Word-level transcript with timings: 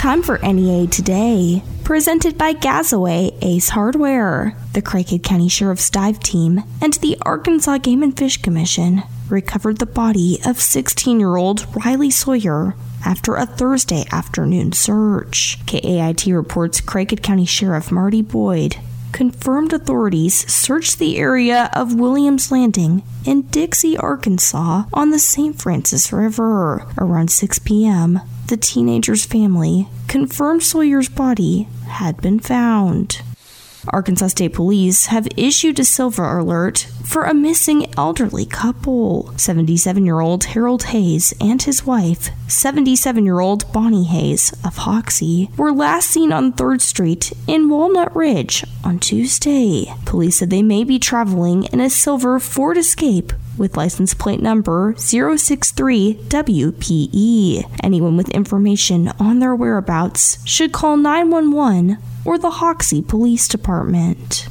Time 0.00 0.22
for 0.22 0.38
NEA 0.38 0.86
Today, 0.86 1.62
presented 1.84 2.38
by 2.38 2.54
Gazaway 2.54 3.36
Ace 3.42 3.68
Hardware. 3.68 4.56
The 4.72 4.80
Craighead 4.80 5.22
County 5.22 5.50
Sheriff's 5.50 5.90
Dive 5.90 6.18
Team 6.20 6.62
and 6.80 6.94
the 6.94 7.18
Arkansas 7.20 7.76
Game 7.76 8.02
and 8.02 8.16
Fish 8.16 8.38
Commission 8.40 9.02
recovered 9.28 9.76
the 9.76 9.84
body 9.84 10.38
of 10.46 10.58
16 10.58 11.20
year 11.20 11.36
old 11.36 11.66
Riley 11.84 12.08
Sawyer 12.08 12.74
after 13.04 13.34
a 13.34 13.44
Thursday 13.44 14.06
afternoon 14.10 14.72
search. 14.72 15.58
KAIT 15.66 16.24
reports 16.28 16.80
Craighead 16.80 17.22
County 17.22 17.44
Sheriff 17.44 17.92
Marty 17.92 18.22
Boyd 18.22 18.76
confirmed 19.12 19.72
authorities 19.72 20.50
searched 20.50 20.98
the 20.98 21.18
area 21.18 21.68
of 21.74 21.94
Williams 21.94 22.50
Landing 22.50 23.02
in 23.26 23.42
Dixie, 23.42 23.98
Arkansas 23.98 24.84
on 24.92 25.10
the 25.10 25.18
St. 25.18 25.60
Francis 25.60 26.12
River. 26.12 26.86
Around 26.96 27.30
6 27.30 27.58
p.m., 27.60 28.20
the 28.50 28.56
teenager's 28.56 29.24
family 29.24 29.88
confirmed 30.08 30.62
Sawyer's 30.62 31.08
body 31.08 31.68
had 31.86 32.20
been 32.20 32.40
found. 32.40 33.22
Arkansas 33.88 34.28
State 34.28 34.52
Police 34.52 35.06
have 35.06 35.26
issued 35.36 35.78
a 35.78 35.84
silver 35.84 36.38
alert 36.38 36.86
for 37.04 37.24
a 37.24 37.32
missing 37.32 37.92
elderly 37.96 38.44
couple. 38.44 39.32
77 39.38 40.04
year 40.04 40.20
old 40.20 40.44
Harold 40.44 40.84
Hayes 40.84 41.32
and 41.40 41.62
his 41.62 41.86
wife, 41.86 42.28
77 42.48 43.24
year 43.24 43.40
old 43.40 43.72
Bonnie 43.72 44.04
Hayes 44.04 44.52
of 44.64 44.78
Hoxie, 44.78 45.48
were 45.56 45.72
last 45.72 46.10
seen 46.10 46.32
on 46.32 46.52
3rd 46.52 46.80
Street 46.80 47.32
in 47.46 47.68
Walnut 47.70 48.14
Ridge 48.14 48.64
on 48.84 48.98
Tuesday. 48.98 49.94
Police 50.04 50.38
said 50.38 50.50
they 50.50 50.62
may 50.62 50.84
be 50.84 50.98
traveling 50.98 51.64
in 51.64 51.80
a 51.80 51.88
silver 51.88 52.38
Ford 52.38 52.76
Escape 52.76 53.32
with 53.60 53.76
license 53.76 54.14
plate 54.14 54.40
number 54.40 54.94
063WPE. 54.94 57.70
Anyone 57.84 58.16
with 58.16 58.28
information 58.30 59.12
on 59.20 59.38
their 59.38 59.54
whereabouts 59.54 60.44
should 60.44 60.72
call 60.72 60.96
911 60.96 61.98
or 62.24 62.38
the 62.38 62.50
Hoxie 62.50 63.02
Police 63.02 63.46
Department. 63.46 64.48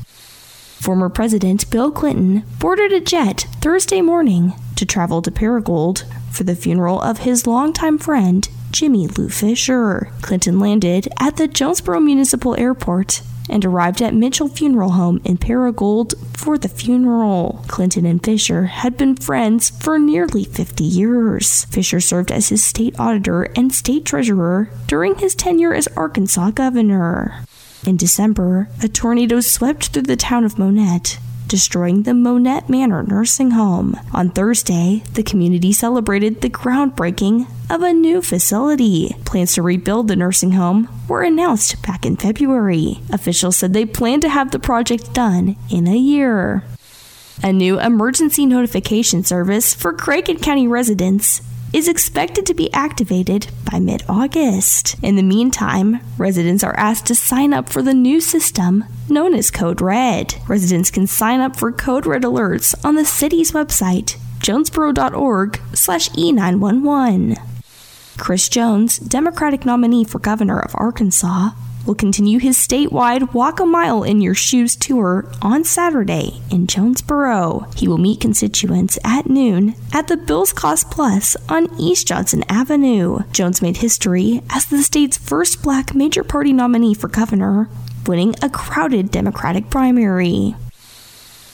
Former 0.79 1.09
President 1.09 1.69
Bill 1.69 1.91
Clinton 1.91 2.45
boarded 2.59 2.93
a 2.93 3.01
jet 3.01 3.47
Thursday 3.59 3.99
morning 3.99 4.53
to 4.77 4.85
travel 4.85 5.21
to 5.23 5.31
Paragould 5.31 6.05
for 6.31 6.45
the 6.45 6.55
funeral 6.55 7.01
of 7.01 7.17
his 7.19 7.45
longtime 7.45 7.97
friend 7.97 8.47
Jimmie 8.71 9.07
Lou 9.07 9.29
Fisher. 9.29 10.11
Clinton 10.21 10.59
landed 10.59 11.07
at 11.19 11.37
the 11.37 11.47
Jonesboro 11.47 11.99
Municipal 11.99 12.55
Airport 12.57 13.21
and 13.49 13.65
arrived 13.65 14.01
at 14.01 14.13
Mitchell 14.13 14.47
Funeral 14.47 14.91
Home 14.91 15.21
in 15.23 15.37
Paragould 15.37 16.13
for 16.37 16.57
the 16.57 16.69
funeral. 16.69 17.63
Clinton 17.67 18.05
and 18.05 18.23
Fisher 18.23 18.65
had 18.65 18.97
been 18.97 19.15
friends 19.15 19.69
for 19.69 19.99
nearly 19.99 20.43
50 20.43 20.83
years. 20.83 21.65
Fisher 21.65 21.99
served 21.99 22.31
as 22.31 22.49
his 22.49 22.63
state 22.63 22.99
auditor 22.99 23.43
and 23.55 23.73
state 23.73 24.05
treasurer 24.05 24.69
during 24.87 25.15
his 25.15 25.35
tenure 25.35 25.73
as 25.73 25.87
Arkansas 25.95 26.51
governor. 26.51 27.43
In 27.85 27.97
December, 27.97 28.67
a 28.83 28.87
tornado 28.87 29.39
swept 29.39 29.87
through 29.87 30.03
the 30.03 30.15
town 30.15 30.43
of 30.43 30.59
Monette, 30.59 31.17
destroying 31.49 32.03
the 32.03 32.13
Monette 32.13 32.69
Manor 32.69 33.03
nursing 33.03 33.51
home. 33.51 33.99
On 34.13 34.29
Thursday, 34.29 35.03
the 35.13 35.23
community 35.23 35.73
celebrated 35.73 36.39
the 36.39 36.49
groundbreaking 36.49 37.47
of 37.69 37.81
a 37.81 37.91
new 37.91 38.21
facility. 38.21 39.15
Plans 39.25 39.53
to 39.53 39.61
rebuild 39.61 40.07
the 40.07 40.15
nursing 40.15 40.53
home 40.53 40.87
were 41.07 41.23
announced 41.23 41.81
back 41.81 42.05
in 42.05 42.15
February. 42.15 43.01
Officials 43.11 43.57
said 43.57 43.73
they 43.73 43.85
plan 43.85 44.21
to 44.21 44.29
have 44.29 44.51
the 44.51 44.59
project 44.59 45.13
done 45.13 45.57
in 45.69 45.87
a 45.87 45.97
year. 45.97 46.63
A 47.43 47.51
new 47.51 47.79
emergency 47.79 48.45
notification 48.45 49.23
service 49.23 49.73
for 49.73 49.93
Craighead 49.93 50.41
County 50.41 50.67
residents 50.67 51.41
is 51.73 51.87
expected 51.87 52.45
to 52.45 52.53
be 52.53 52.71
activated 52.73 53.47
by 53.71 53.79
mid 53.79 54.03
August. 54.09 54.95
In 55.03 55.15
the 55.15 55.23
meantime, 55.23 55.99
residents 56.17 56.63
are 56.63 56.77
asked 56.77 57.05
to 57.07 57.15
sign 57.15 57.53
up 57.53 57.69
for 57.69 57.81
the 57.81 57.93
new 57.93 58.19
system 58.19 58.85
known 59.09 59.33
as 59.33 59.51
Code 59.51 59.81
Red. 59.81 60.35
Residents 60.47 60.91
can 60.91 61.07
sign 61.07 61.39
up 61.39 61.55
for 61.55 61.71
Code 61.71 62.05
Red 62.05 62.23
alerts 62.23 62.73
on 62.83 62.95
the 62.95 63.05
city's 63.05 63.51
website, 63.51 64.17
jonesboro.org 64.39 65.59
slash 65.73 66.09
E911. 66.09 67.37
Chris 68.17 68.49
Jones, 68.49 68.97
Democratic 68.99 69.65
nominee 69.65 70.03
for 70.03 70.19
governor 70.19 70.59
of 70.59 70.75
Arkansas, 70.75 71.51
will 71.85 71.95
continue 71.95 72.39
his 72.39 72.57
statewide 72.57 73.33
Walk 73.33 73.59
a 73.59 73.65
Mile 73.65 74.03
in 74.03 74.21
Your 74.21 74.35
Shoes 74.35 74.75
tour 74.75 75.31
on 75.41 75.63
Saturday 75.63 76.41
in 76.51 76.67
Jonesboro. 76.67 77.67
He 77.75 77.87
will 77.87 77.97
meet 77.97 78.21
constituents 78.21 78.99
at 79.03 79.29
noon 79.29 79.75
at 79.93 80.07
the 80.07 80.17
Bills 80.17 80.53
Cost 80.53 80.91
Plus 80.91 81.35
on 81.47 81.67
East 81.79 82.07
Johnson 82.07 82.43
Avenue. 82.49 83.19
Jones 83.31 83.61
made 83.61 83.77
history 83.77 84.41
as 84.49 84.65
the 84.65 84.83
state's 84.83 85.17
first 85.17 85.63
black 85.63 85.95
major 85.95 86.23
party 86.23 86.53
nominee 86.53 86.93
for 86.93 87.07
governor, 87.07 87.69
winning 88.05 88.35
a 88.41 88.49
crowded 88.49 89.11
Democratic 89.11 89.69
primary. 89.69 90.55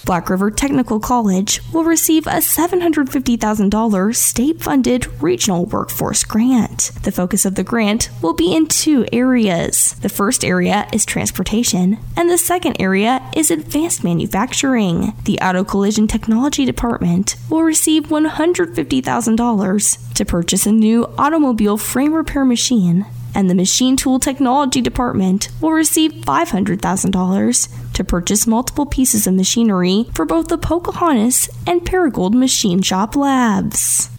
Black 0.05 0.29
River 0.29 0.51
Technical 0.51 0.99
College 0.99 1.61
will 1.73 1.83
receive 1.83 2.27
a 2.27 2.37
$750,000 2.37 4.15
state 4.15 4.61
funded 4.61 5.21
regional 5.21 5.65
workforce 5.65 6.23
grant. 6.23 6.91
The 7.01 7.11
focus 7.11 7.43
of 7.43 7.55
the 7.55 7.63
grant 7.63 8.11
will 8.21 8.33
be 8.33 8.55
in 8.55 8.67
two 8.67 9.07
areas. 9.11 9.95
The 10.01 10.09
first 10.09 10.45
area 10.45 10.87
is 10.93 11.05
transportation, 11.05 11.97
and 12.15 12.29
the 12.29 12.37
second 12.37 12.79
area 12.79 13.27
is 13.35 13.49
advanced 13.49 14.03
manufacturing. 14.03 15.13
The 15.23 15.39
Auto 15.39 15.63
Collision 15.63 16.07
Technology 16.07 16.65
Department 16.65 17.35
will 17.49 17.63
receive 17.63 18.03
$150,000 18.03 20.13
to 20.13 20.25
purchase 20.25 20.67
a 20.67 20.71
new 20.71 21.05
automobile 21.17 21.77
frame 21.77 22.13
repair 22.13 22.45
machine 22.45 23.07
and 23.35 23.49
the 23.49 23.55
Machine 23.55 23.97
Tool 23.97 24.19
Technology 24.19 24.81
Department 24.81 25.49
will 25.61 25.71
receive 25.71 26.11
$500,000 26.13 27.93
to 27.93 28.03
purchase 28.03 28.47
multiple 28.47 28.85
pieces 28.85 29.27
of 29.27 29.33
machinery 29.33 30.05
for 30.15 30.25
both 30.25 30.47
the 30.47 30.57
Pocahontas 30.57 31.49
and 31.67 31.81
Paragould 31.81 32.33
Machine 32.33 32.81
Shop 32.81 33.15
Labs. 33.15 34.09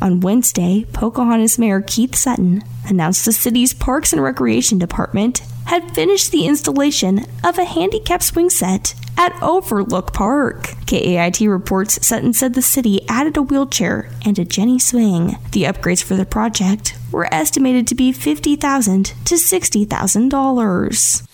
On 0.00 0.20
Wednesday, 0.20 0.84
Pocahontas 0.92 1.58
Mayor 1.58 1.80
Keith 1.80 2.14
Sutton 2.14 2.62
announced 2.86 3.24
the 3.24 3.32
city's 3.32 3.72
Parks 3.72 4.12
and 4.12 4.22
Recreation 4.22 4.78
Department 4.78 5.40
had 5.66 5.94
finished 5.94 6.30
the 6.30 6.46
installation 6.46 7.24
of 7.42 7.58
a 7.58 7.64
handicap 7.64 8.22
swing 8.22 8.50
set 8.50 8.94
at 9.16 9.34
Overlook 9.42 10.12
Park. 10.12 10.74
KAIT 10.86 11.40
reports 11.40 12.06
Sutton 12.06 12.32
said 12.32 12.54
the 12.54 12.62
city 12.62 13.06
added 13.08 13.36
a 13.36 13.42
wheelchair 13.42 14.10
and 14.24 14.38
a 14.38 14.44
Jenny 14.44 14.78
swing. 14.78 15.38
The 15.52 15.64
upgrades 15.64 16.02
for 16.02 16.14
the 16.14 16.26
project 16.26 16.95
were 17.10 17.32
estimated 17.32 17.86
to 17.88 17.94
be 17.94 18.12
50,000 18.12 19.04
to 19.24 19.34
$60,000. 19.34 21.26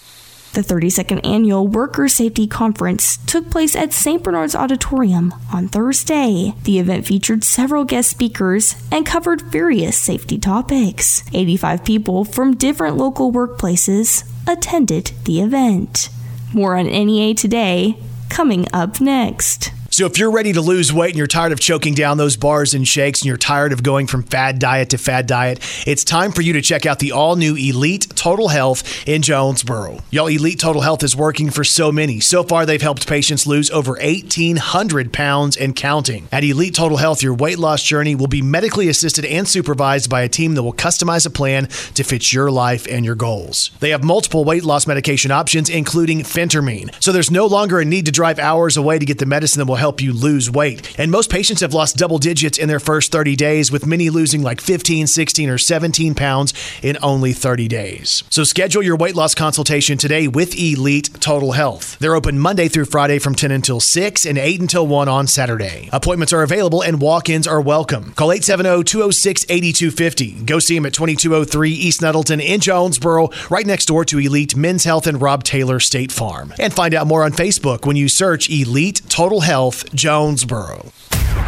The 0.53 0.60
32nd 0.60 1.27
annual 1.27 1.66
Worker 1.66 2.09
Safety 2.09 2.47
Conference 2.47 3.16
took 3.27 3.50
place 3.50 3.75
at 3.75 3.94
St. 3.94 4.22
Bernard's 4.22 4.55
Auditorium 4.55 5.33
on 5.50 5.66
Thursday. 5.69 6.53
The 6.65 6.78
event 6.78 7.06
featured 7.06 7.43
several 7.43 7.84
guest 7.84 8.10
speakers 8.10 8.75
and 8.93 9.06
covered 9.06 9.41
various 9.41 9.97
safety 9.97 10.37
topics. 10.37 11.25
85 11.33 11.84
people 11.84 12.27
from 12.27 12.54
different 12.54 12.99
local 12.99 13.33
workplaces 13.33 14.28
attended 14.47 15.12
the 15.25 15.41
event. 15.41 16.10
More 16.53 16.77
on 16.77 16.84
NEA 16.84 17.34
today, 17.34 17.97
coming 18.28 18.66
up 18.75 19.00
next. 19.00 19.72
So 19.92 20.06
if 20.06 20.16
you're 20.16 20.30
ready 20.30 20.54
to 20.54 20.62
lose 20.62 20.91
weight 20.91 21.10
and 21.10 21.19
you're 21.19 21.26
tired 21.26 21.53
of 21.53 21.60
choking 21.60 21.92
down 21.92 22.16
those 22.16 22.34
bars 22.38 22.72
and 22.72 22.88
shakes 22.88 23.20
and 23.20 23.26
you're 23.26 23.36
tired 23.36 23.75
of 23.75 23.82
going 23.82 24.06
from 24.06 24.22
fad 24.22 24.58
diet 24.58 24.88
to 24.88 24.97
fad 24.97 25.26
diet, 25.26 25.60
it's 25.86 26.03
time 26.03 26.32
for 26.32 26.41
you 26.41 26.54
to 26.54 26.62
check 26.62 26.86
out 26.86 26.98
the 26.98 27.12
all 27.12 27.36
new 27.36 27.54
Elite 27.56 28.06
Total 28.16 28.48
Health 28.48 29.06
in 29.06 29.20
Jonesboro. 29.20 29.98
Y'all, 30.10 30.28
Elite 30.28 30.58
Total 30.58 30.80
Health 30.80 31.03
is 31.03 31.14
working 31.14 31.50
for 31.50 31.62
so 31.62 31.92
many. 31.92 32.20
So 32.20 32.42
far, 32.42 32.64
they've 32.64 32.80
helped 32.80 33.06
patients 33.06 33.47
lose 33.47 33.70
over 33.70 33.92
1,800 34.00 35.12
pounds 35.12 35.58
and 35.58 35.76
counting. 35.76 36.26
At 36.32 36.42
Elite 36.42 36.74
Total 36.74 36.97
Health, 36.97 37.22
your 37.22 37.34
weight 37.34 37.59
loss 37.59 37.82
journey 37.82 38.14
will 38.14 38.28
be 38.28 38.41
medically 38.41 38.88
assisted 38.88 39.26
and 39.26 39.47
supervised 39.47 40.09
by 40.09 40.22
a 40.22 40.28
team 40.28 40.54
that 40.54 40.62
will 40.62 40.72
customize 40.72 41.26
a 41.26 41.30
plan 41.30 41.66
to 41.66 42.03
fit 42.03 42.33
your 42.33 42.50
life 42.50 42.86
and 42.88 43.04
your 43.04 43.15
goals. 43.15 43.71
They 43.80 43.91
have 43.91 44.03
multiple 44.03 44.47
weight 44.47 44.65
loss 44.65 44.86
medication 44.86 45.30
options, 45.30 45.68
including 45.68 46.21
phentermine. 46.21 46.95
So 46.98 47.12
there's 47.12 47.30
no 47.30 47.45
longer 47.45 47.78
a 47.78 47.84
need 47.84 48.06
to 48.06 48.12
drive 48.12 48.38
hours 48.38 48.78
away 48.78 48.98
to 48.98 49.04
get 49.04 49.18
the 49.18 49.27
medicine 49.27 49.59
that 49.60 49.66
will 49.66 49.82
help 49.83 50.01
you 50.01 50.13
lose 50.13 50.49
weight. 50.49 50.97
And 50.97 51.11
most 51.11 51.29
patients 51.29 51.61
have 51.61 51.75
lost 51.75 51.97
double 51.97 52.19
digits 52.19 52.57
in 52.57 52.69
their 52.69 52.79
first 52.79 53.11
30 53.11 53.34
days, 53.34 53.73
with 53.73 53.84
many 53.84 54.11
losing 54.11 54.41
like 54.41 54.61
15, 54.61 55.09
16, 55.09 55.51
or 55.51 55.59
17 55.59 56.15
pounds 56.15 56.55
in 56.83 56.97
only 57.03 57.33
30 57.33 57.67
days. 57.67 58.23
So 58.31 58.45
schedule 58.45 58.83
your 58.84 58.97
weight 58.97 59.17
loss 59.17 59.34
consultation 59.34 59.99
today 59.99 60.29
with 60.29 60.57
Elite 60.57 61.11
Total 61.19 61.51
Health. 61.51 61.99
They're 61.99 62.15
open 62.15 62.39
Monday 62.39 62.69
through 62.69 62.84
Friday 62.84 63.19
from 63.19 63.34
10 63.34 63.51
until 63.51 63.81
6 63.81 64.25
and 64.25 64.39
8 64.39 64.61
until 64.61 64.87
1 64.87 65.09
on 65.09 65.27
Saturday. 65.27 65.89
Appointments 65.93 66.33
are 66.33 66.43
available 66.43 66.81
and 66.81 67.01
walk 67.01 67.29
ins 67.29 67.49
are 67.49 67.61
welcome. 67.61 68.13
Call 68.13 68.31
870 68.31 68.84
206 68.84 69.47
8250. 69.49 70.45
Go 70.45 70.61
see 70.61 70.77
them 70.77 70.87
at 70.87 70.95
2203 70.95 71.71
East 71.73 72.03
Nettleton 72.03 72.41
in 72.41 72.61
Jonesboro, 72.61 73.31
right 73.51 73.67
next 73.67 73.87
door 73.87 74.05
to 74.05 74.21
Elite 74.21 74.55
Men's 74.55 74.84
Health 74.84 75.09
and 75.09 75.21
Rob 75.21 75.43
Taylor 75.43 75.81
State 75.81 76.13
Farm. 76.13 76.55
And 76.61 76.73
find 76.73 76.95
out 76.95 77.09
more 77.09 77.25
on 77.25 77.33
Facebook 77.33 77.84
when 77.84 77.97
you 77.97 78.09
search 78.09 78.49
Elite 78.49 79.03
Total 79.09 79.41
Health 79.41 79.72
Jonesboro. 79.95 80.92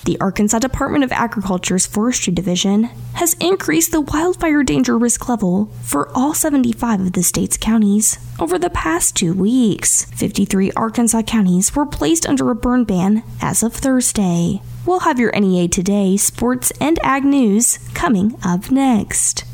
The 0.06 0.20
Arkansas 0.20 0.60
Department 0.60 1.06
of 1.06 1.14
Agriculture's 1.14 1.88
Forestry 1.88 2.34
Division 2.34 2.90
has 3.14 3.36
increased 3.36 3.94
the 3.94 4.02
wildfire 4.02 4.62
danger 4.62 4.98
risk 4.98 5.30
level 5.30 5.72
for 5.82 6.10
all 6.14 6.34
75 6.34 7.00
of 7.00 7.14
the 7.14 7.24
state's 7.24 7.56
counties 7.56 8.20
over 8.38 8.60
the 8.60 8.70
past 8.70 9.16
two 9.16 9.34
weeks. 9.34 10.04
53 10.06 10.74
Arkansas 10.74 11.22
counties 11.22 11.74
were 11.74 11.86
placed 11.86 12.28
under 12.28 12.52
a 12.52 12.56
burn 12.56 12.84
ban 12.84 13.24
as 13.42 13.64
of 13.64 13.74
Thursday. 13.74 14.62
We'll 14.86 15.00
have 15.02 15.20
your 15.20 15.32
NEA 15.32 15.70
Today 15.70 16.18
sports 16.18 16.74
and 16.82 17.00
ag 17.02 17.24
news 17.24 17.80
coming 17.94 18.36
up 18.44 18.70
next. 18.72 19.46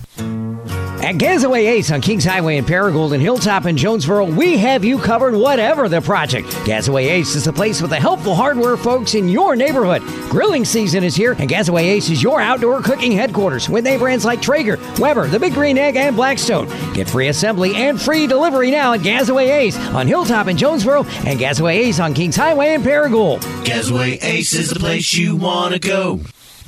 At 1.01 1.15
Gazaway 1.15 1.65
Ace 1.65 1.91
on 1.91 2.01
Kings 2.01 2.25
Highway 2.25 2.57
in 2.57 2.65
Paragould 2.65 3.13
and 3.13 3.21
Hilltop 3.21 3.65
in 3.65 3.77
Jonesboro, 3.77 4.25
we 4.25 4.57
have 4.57 4.83
you 4.83 4.99
covered 4.99 5.33
whatever 5.33 5.87
the 5.87 6.01
project. 6.01 6.49
Gazaway 6.65 7.09
Ace 7.09 7.35
is 7.35 7.45
the 7.45 7.53
place 7.53 7.81
with 7.81 7.91
the 7.91 7.99
helpful 7.99 8.35
hardware 8.35 8.75
folks 8.75 9.15
in 9.15 9.29
your 9.29 9.55
neighborhood. 9.55 10.01
Grilling 10.29 10.65
season 10.65 11.05
is 11.05 11.15
here, 11.15 11.37
and 11.39 11.49
Gazaway 11.49 11.83
Ace 11.83 12.09
is 12.09 12.21
your 12.21 12.41
outdoor 12.41 12.81
cooking 12.81 13.13
headquarters 13.13 13.69
with 13.69 13.85
name 13.85 13.99
brands 13.99 14.25
like 14.25 14.41
Traeger, 14.41 14.77
Weber, 14.99 15.27
The 15.27 15.39
Big 15.39 15.53
Green 15.53 15.77
Egg, 15.77 15.95
and 15.95 16.17
Blackstone. 16.17 16.67
Get 16.93 17.09
free 17.09 17.29
assembly 17.29 17.75
and 17.75 17.99
free 17.99 18.27
delivery 18.27 18.69
now 18.69 18.91
at 18.91 18.99
Gazaway 18.99 19.49
Ace 19.49 19.77
on 19.77 20.05
Hilltop 20.05 20.47
in 20.47 20.57
Jonesboro 20.57 21.05
and 21.25 21.39
Gazaway 21.39 21.77
Ace 21.77 22.01
on 22.01 22.13
Kings 22.13 22.35
Highway 22.35 22.73
in 22.73 22.83
Paragould. 22.83 23.39
Gazaway 23.63 24.21
Ace 24.21 24.53
is 24.53 24.69
the 24.69 24.79
place 24.79 25.13
you 25.13 25.37
want 25.37 25.73
to 25.73 25.79
go. 25.79 26.19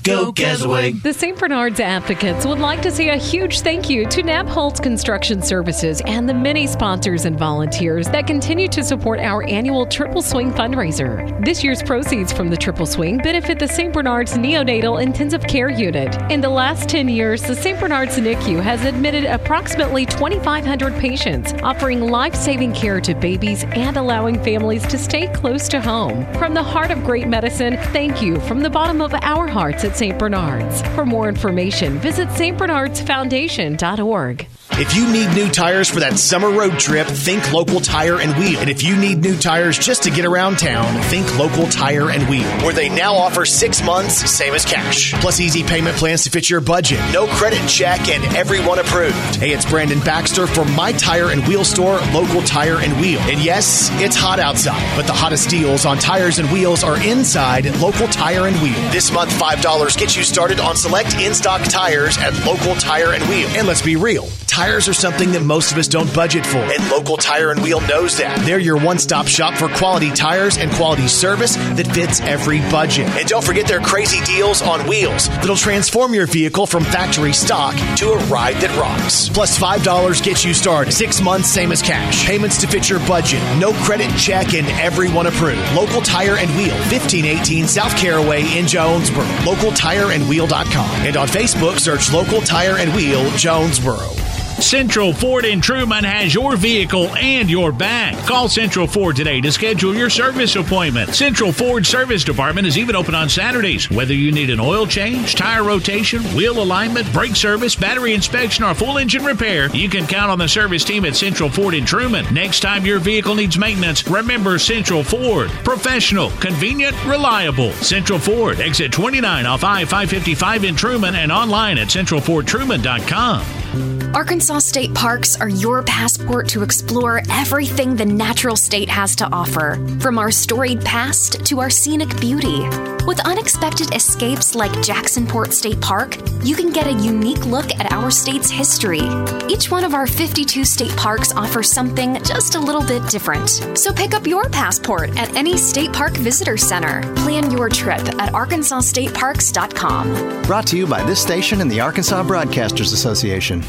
Go 0.04 0.32
Gazaway. 0.32 1.00
The 1.04 1.14
St. 1.14 1.38
Bernard's 1.38 1.80
Advocates 1.80 2.44
would 2.48 2.58
like 2.58 2.82
to 2.82 2.92
say 2.92 3.10
a 3.10 3.18
huge 3.18 3.62
thank 3.62 3.88
you 3.88 4.08
to 4.08 4.24
Nabholz 4.24 4.82
Construction 4.82 5.44
Services 5.44 6.02
and 6.08 6.28
the 6.28 6.34
many 6.34 6.66
sponsors 6.66 7.26
and 7.26 7.38
volunteers 7.38 8.08
that 8.08 8.26
continue 8.26 8.68
to 8.70 8.84
support 8.84 9.20
our 9.20 9.44
annual 9.44 9.86
Triple 9.86 10.24
Swing 10.24 10.52
fundraiser. 10.54 11.46
This 11.46 11.64
year's 11.64 11.84
proceeds 11.84 12.34
from 12.34 12.50
the 12.50 12.58
Triple 12.58 12.88
Swing 12.88 13.20
benefit 13.20 13.60
the 13.60 13.68
St. 13.68 13.94
Bernard's 13.94 14.34
Neonatal 14.34 15.04
Intensive 15.04 15.44
Care 15.44 15.70
Unit. 15.70 16.20
In 16.32 16.42
the 16.42 16.50
last 16.50 16.90
10 16.90 17.08
years, 17.08 17.44
the 17.44 17.56
St. 17.56 17.80
Bernard's 17.80 18.18
NICU 18.18 18.60
has 18.60 18.84
admitted 18.86 19.26
approximately 19.26 20.08
2,500 20.08 20.96
patients, 20.96 21.54
offering 21.62 22.02
life 22.02 22.34
saving 22.34 22.74
care 22.74 23.02
to 23.02 23.14
babies 23.14 23.66
and 23.76 23.98
allowing 23.98 24.44
families 24.44 24.88
to 24.88 24.98
stay 24.98 25.28
close 25.28 25.70
to 25.70 25.80
home. 25.80 26.26
From 26.40 26.56
the 26.56 26.64
heart 26.64 26.90
of 26.90 27.04
great 27.04 27.28
medicine, 27.28 27.78
thank 27.94 28.20
you 28.20 28.40
from 28.42 28.62
the 28.62 28.70
bottom 28.70 29.00
of 29.00 29.14
our 29.22 29.48
hearts 29.48 29.84
at 29.84 29.91
St. 29.96 30.18
Bernard's. 30.18 30.82
For 30.96 31.06
more 31.06 31.30
information, 31.30 32.00
visit 32.00 32.28
stbernardsfoundation.org. 32.30 34.48
If 34.76 34.96
you 34.96 35.12
need 35.12 35.36
new 35.36 35.50
tires 35.50 35.90
for 35.90 36.00
that 36.00 36.18
summer 36.18 36.50
road 36.50 36.80
trip, 36.80 37.06
think 37.06 37.52
local 37.52 37.82
tire 37.82 38.20
and 38.20 38.34
wheel. 38.36 38.60
And 38.60 38.70
if 38.70 38.82
you 38.82 38.96
need 38.96 39.20
new 39.20 39.38
tires 39.38 39.78
just 39.78 40.04
to 40.04 40.10
get 40.10 40.26
around 40.26 40.58
town, 40.58 41.00
think 41.04 41.38
local 41.38 41.68
tire 41.68 42.10
and 42.10 42.28
wheel, 42.28 42.50
where 42.64 42.74
they 42.74 42.90
now 42.90 43.14
offer 43.14 43.46
six 43.46 43.84
months, 43.84 44.32
same 44.32 44.54
as 44.54 44.66
cash. 44.66 45.14
Plus 45.22 45.40
easy 45.40 45.62
payment 45.64 45.98
plans 45.98 46.24
to 46.24 46.32
fit 46.32 46.50
your 46.50 46.62
budget, 46.62 47.00
no 47.14 47.28
credit 47.28 47.68
check, 47.68 48.10
and 48.10 48.24
everyone 48.36 48.80
approved. 48.80 49.36
Hey, 49.36 49.52
it's 49.52 49.70
Brandon 49.70 50.00
Baxter 50.00 50.48
from 50.48 50.74
My 50.74 50.94
Tire 50.94 51.30
and 51.30 51.46
Wheel 51.48 51.66
Store, 51.66 52.00
local 52.12 52.42
tire 52.42 52.80
and 52.80 53.00
wheel. 53.00 53.20
And 53.22 53.44
yes, 53.44 53.90
it's 54.02 54.16
hot 54.16 54.40
outside, 54.40 54.96
but 54.96 55.06
the 55.06 55.14
hottest 55.14 55.50
deals 55.50 55.86
on 55.86 55.98
tires 55.98 56.40
and 56.40 56.50
wheels 56.52 56.84
are 56.84 57.00
inside 57.04 57.66
local 57.80 58.08
tire 58.08 58.48
and 58.48 58.56
wheel. 58.62 58.74
This 58.92 59.12
month, 59.12 59.32
$5 59.32 59.98
gets 59.98 60.16
you 60.16 60.24
started 60.24 60.60
on 60.60 60.76
select 60.76 61.14
in 61.16 61.36
stock 61.36 61.62
tires 61.64 62.18
at 62.18 62.34
local 62.46 62.74
tire 62.76 63.12
and 63.14 63.24
wheel. 63.26 63.48
And 63.50 63.68
let's 63.68 63.82
be 63.82 63.96
real. 63.96 64.28
Tires 64.52 64.90
are 64.90 64.94
something 64.94 65.32
that 65.32 65.44
most 65.44 65.72
of 65.72 65.78
us 65.78 65.88
don't 65.88 66.14
budget 66.14 66.46
for, 66.46 66.58
and 66.58 66.92
Local 66.92 67.16
Tire 67.16 67.52
and 67.52 67.64
Wheel 67.64 67.80
knows 67.88 68.18
that. 68.18 68.38
They're 68.46 68.60
your 68.60 68.78
one 68.78 69.00
stop 69.00 69.26
shop 69.26 69.54
for 69.54 69.70
quality 69.70 70.12
tires 70.12 70.58
and 70.58 70.70
quality 70.72 71.08
service 71.08 71.56
that 71.56 71.88
fits 71.88 72.20
every 72.20 72.60
budget. 72.70 73.08
And 73.12 73.26
don't 73.30 73.46
forget 73.46 73.66
their 73.66 73.80
crazy 73.80 74.20
deals 74.26 74.62
on 74.62 74.86
wheels 74.90 75.30
that'll 75.30 75.56
transform 75.56 76.14
your 76.14 76.28
vehicle 76.28 76.68
from 76.68 76.84
factory 76.84 77.32
stock 77.32 77.74
to 77.96 78.12
a 78.12 78.18
ride 78.26 78.58
that 78.58 78.78
rocks. 78.78 79.30
Plus 79.30 79.58
$5 79.58 80.22
gets 80.22 80.44
you 80.44 80.54
started. 80.54 80.92
Six 80.92 81.22
months, 81.22 81.50
same 81.50 81.72
as 81.72 81.82
cash. 81.82 82.26
Payments 82.26 82.60
to 82.60 82.68
fit 82.68 82.90
your 82.90 83.00
budget. 83.08 83.42
No 83.58 83.72
credit 83.86 84.12
check, 84.18 84.54
and 84.54 84.68
everyone 84.82 85.28
approved. 85.28 85.64
Local 85.74 86.02
Tire 86.02 86.36
and 86.36 86.50
Wheel, 86.58 86.76
1518 86.92 87.70
South 87.70 87.96
Caraway 87.96 88.42
in 88.58 88.68
Jonesboro. 88.68 89.24
LocalTireandWheel.com. 89.24 91.06
And 91.08 91.16
on 91.16 91.30
Facebook, 91.30 91.80
search 91.80 92.12
Local 92.12 92.42
Tire 92.42 92.76
and 92.80 92.94
Wheel 92.94 93.32
Jonesboro. 93.38 94.21
Central 94.62 95.12
Ford 95.12 95.44
in 95.44 95.60
Trumann 95.60 96.04
has 96.04 96.34
your 96.34 96.56
vehicle 96.56 97.08
and 97.16 97.50
your 97.50 97.72
back. 97.72 98.16
Call 98.28 98.48
Central 98.48 98.86
Ford 98.86 99.16
today 99.16 99.42
to 99.42 99.52
schedule 99.52 99.96
your 99.96 100.10
service 100.10 100.56
appointment. 100.56 101.16
Central 101.16 101.52
Ford 101.52 101.86
Service 101.86 102.24
Department 102.24 102.68
is 102.68 102.78
even 102.78 102.96
open 102.96 103.16
on 103.16 103.28
Saturdays. 103.28 103.90
Whether 103.90 104.14
you 104.14 104.32
need 104.32 104.52
an 104.52 104.60
oil 104.60 104.86
change, 104.86 105.36
tire 105.36 105.64
rotation, 105.64 106.22
wheel 106.36 106.62
alignment, 106.62 107.12
brake 107.12 107.36
service, 107.36 107.76
battery 107.76 108.14
inspection, 108.14 108.64
or 108.64 108.76
full 108.76 109.00
engine 109.00 109.26
repair, 109.26 109.68
you 109.76 109.90
can 109.90 110.06
count 110.06 110.32
on 110.32 110.38
the 110.38 110.48
service 110.48 110.84
team 110.84 111.06
at 111.06 111.16
Central 111.16 111.50
Ford 111.50 111.74
in 111.74 111.84
Trumann. 111.84 112.32
Next 112.32 112.60
time 112.60 112.86
your 112.86 113.00
vehicle 113.00 113.36
needs 113.36 113.58
maintenance, 113.58 114.08
remember 114.08 114.60
Central 114.60 115.04
Ford. 115.04 115.50
Professional, 115.64 116.30
convenient, 116.40 116.96
reliable. 117.06 117.72
Central 117.74 118.20
Ford, 118.20 118.60
exit 118.60 118.92
29 118.92 119.48
off 119.48 119.64
I 119.64 119.86
555 119.86 120.66
in 120.66 120.76
Trumann 120.76 121.16
and 121.16 121.32
online 121.32 121.80
at 121.80 121.88
centralfordtruman.com. 121.88 124.01
Arkansas 124.14 124.60
State 124.60 124.94
Parks 124.94 125.40
are 125.40 125.48
your 125.48 125.84
passport 125.84 126.50
to 126.50 126.64
explore 126.64 127.22
everything 127.30 127.96
the 127.96 128.06
natural 128.06 128.58
state 128.58 128.90
has 128.90 129.16
to 129.16 129.26
offer, 129.32 129.80
from 130.02 130.18
our 130.18 130.32
storied 130.32 130.84
past 130.84 131.46
to 131.46 131.62
our 131.62 131.70
scenic 131.70 132.20
beauty. 132.20 132.68
With 133.06 133.26
unexpected 133.26 133.96
escapes 133.96 134.54
like 134.54 134.72
Jacksonport 134.84 135.54
State 135.54 135.80
Park, 135.80 136.18
you 136.44 136.58
can 136.58 136.72
get 136.72 136.88
a 136.88 136.94
unique 136.94 137.46
look 137.46 137.72
at 137.80 137.94
our 137.94 138.12
state's 138.12 138.52
history. 138.52 139.08
Each 139.48 139.72
one 139.72 139.86
of 139.86 139.94
our 139.94 140.08
52 140.08 140.66
state 140.66 140.94
parks 140.98 141.34
offers 141.34 141.72
something 141.72 142.22
just 142.24 142.56
a 142.56 142.60
little 142.60 142.86
bit 142.86 143.08
different. 143.10 143.50
So 143.78 143.94
pick 143.94 144.14
up 144.14 144.28
your 144.28 144.50
passport 144.50 145.18
at 145.18 145.34
any 145.38 145.56
state 145.58 145.94
park 145.94 146.18
visitor 146.18 146.58
center. 146.58 147.02
Plan 147.18 147.50
your 147.50 147.70
trip 147.70 148.02
at 148.20 148.34
arkansasstateparks.com. 148.34 150.44
Brought 150.44 150.68
to 150.68 150.78
you 150.78 150.86
by 150.86 151.02
this 151.04 151.22
station 151.22 151.62
and 151.62 151.72
the 151.72 151.80
Arkansas 151.80 152.24
Broadcasters 152.24 152.92
Association. 152.94 153.64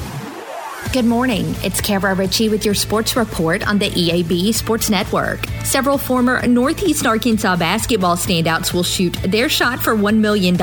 Good 0.91 1.07
morning. 1.07 1.55
It's 1.63 1.81
Kara 1.81 2.15
Ritchie 2.15 2.51
with 2.51 2.67
your 2.67 2.75
sports 2.75 3.17
report 3.17 3.67
on 3.67 3.79
the 3.79 3.89
EAB 3.89 4.53
Sports 4.53 4.91
Network. 4.91 5.47
Several 5.65 5.97
former 5.97 6.47
Northeast 6.47 7.07
Arkansas 7.07 7.57
basketball 7.57 8.15
standouts 8.15 8.75
will 8.75 8.83
shoot 8.83 9.15
their 9.23 9.49
shot 9.49 9.79
for 9.81 9.95
$1 9.95 10.19
million 10.19 10.55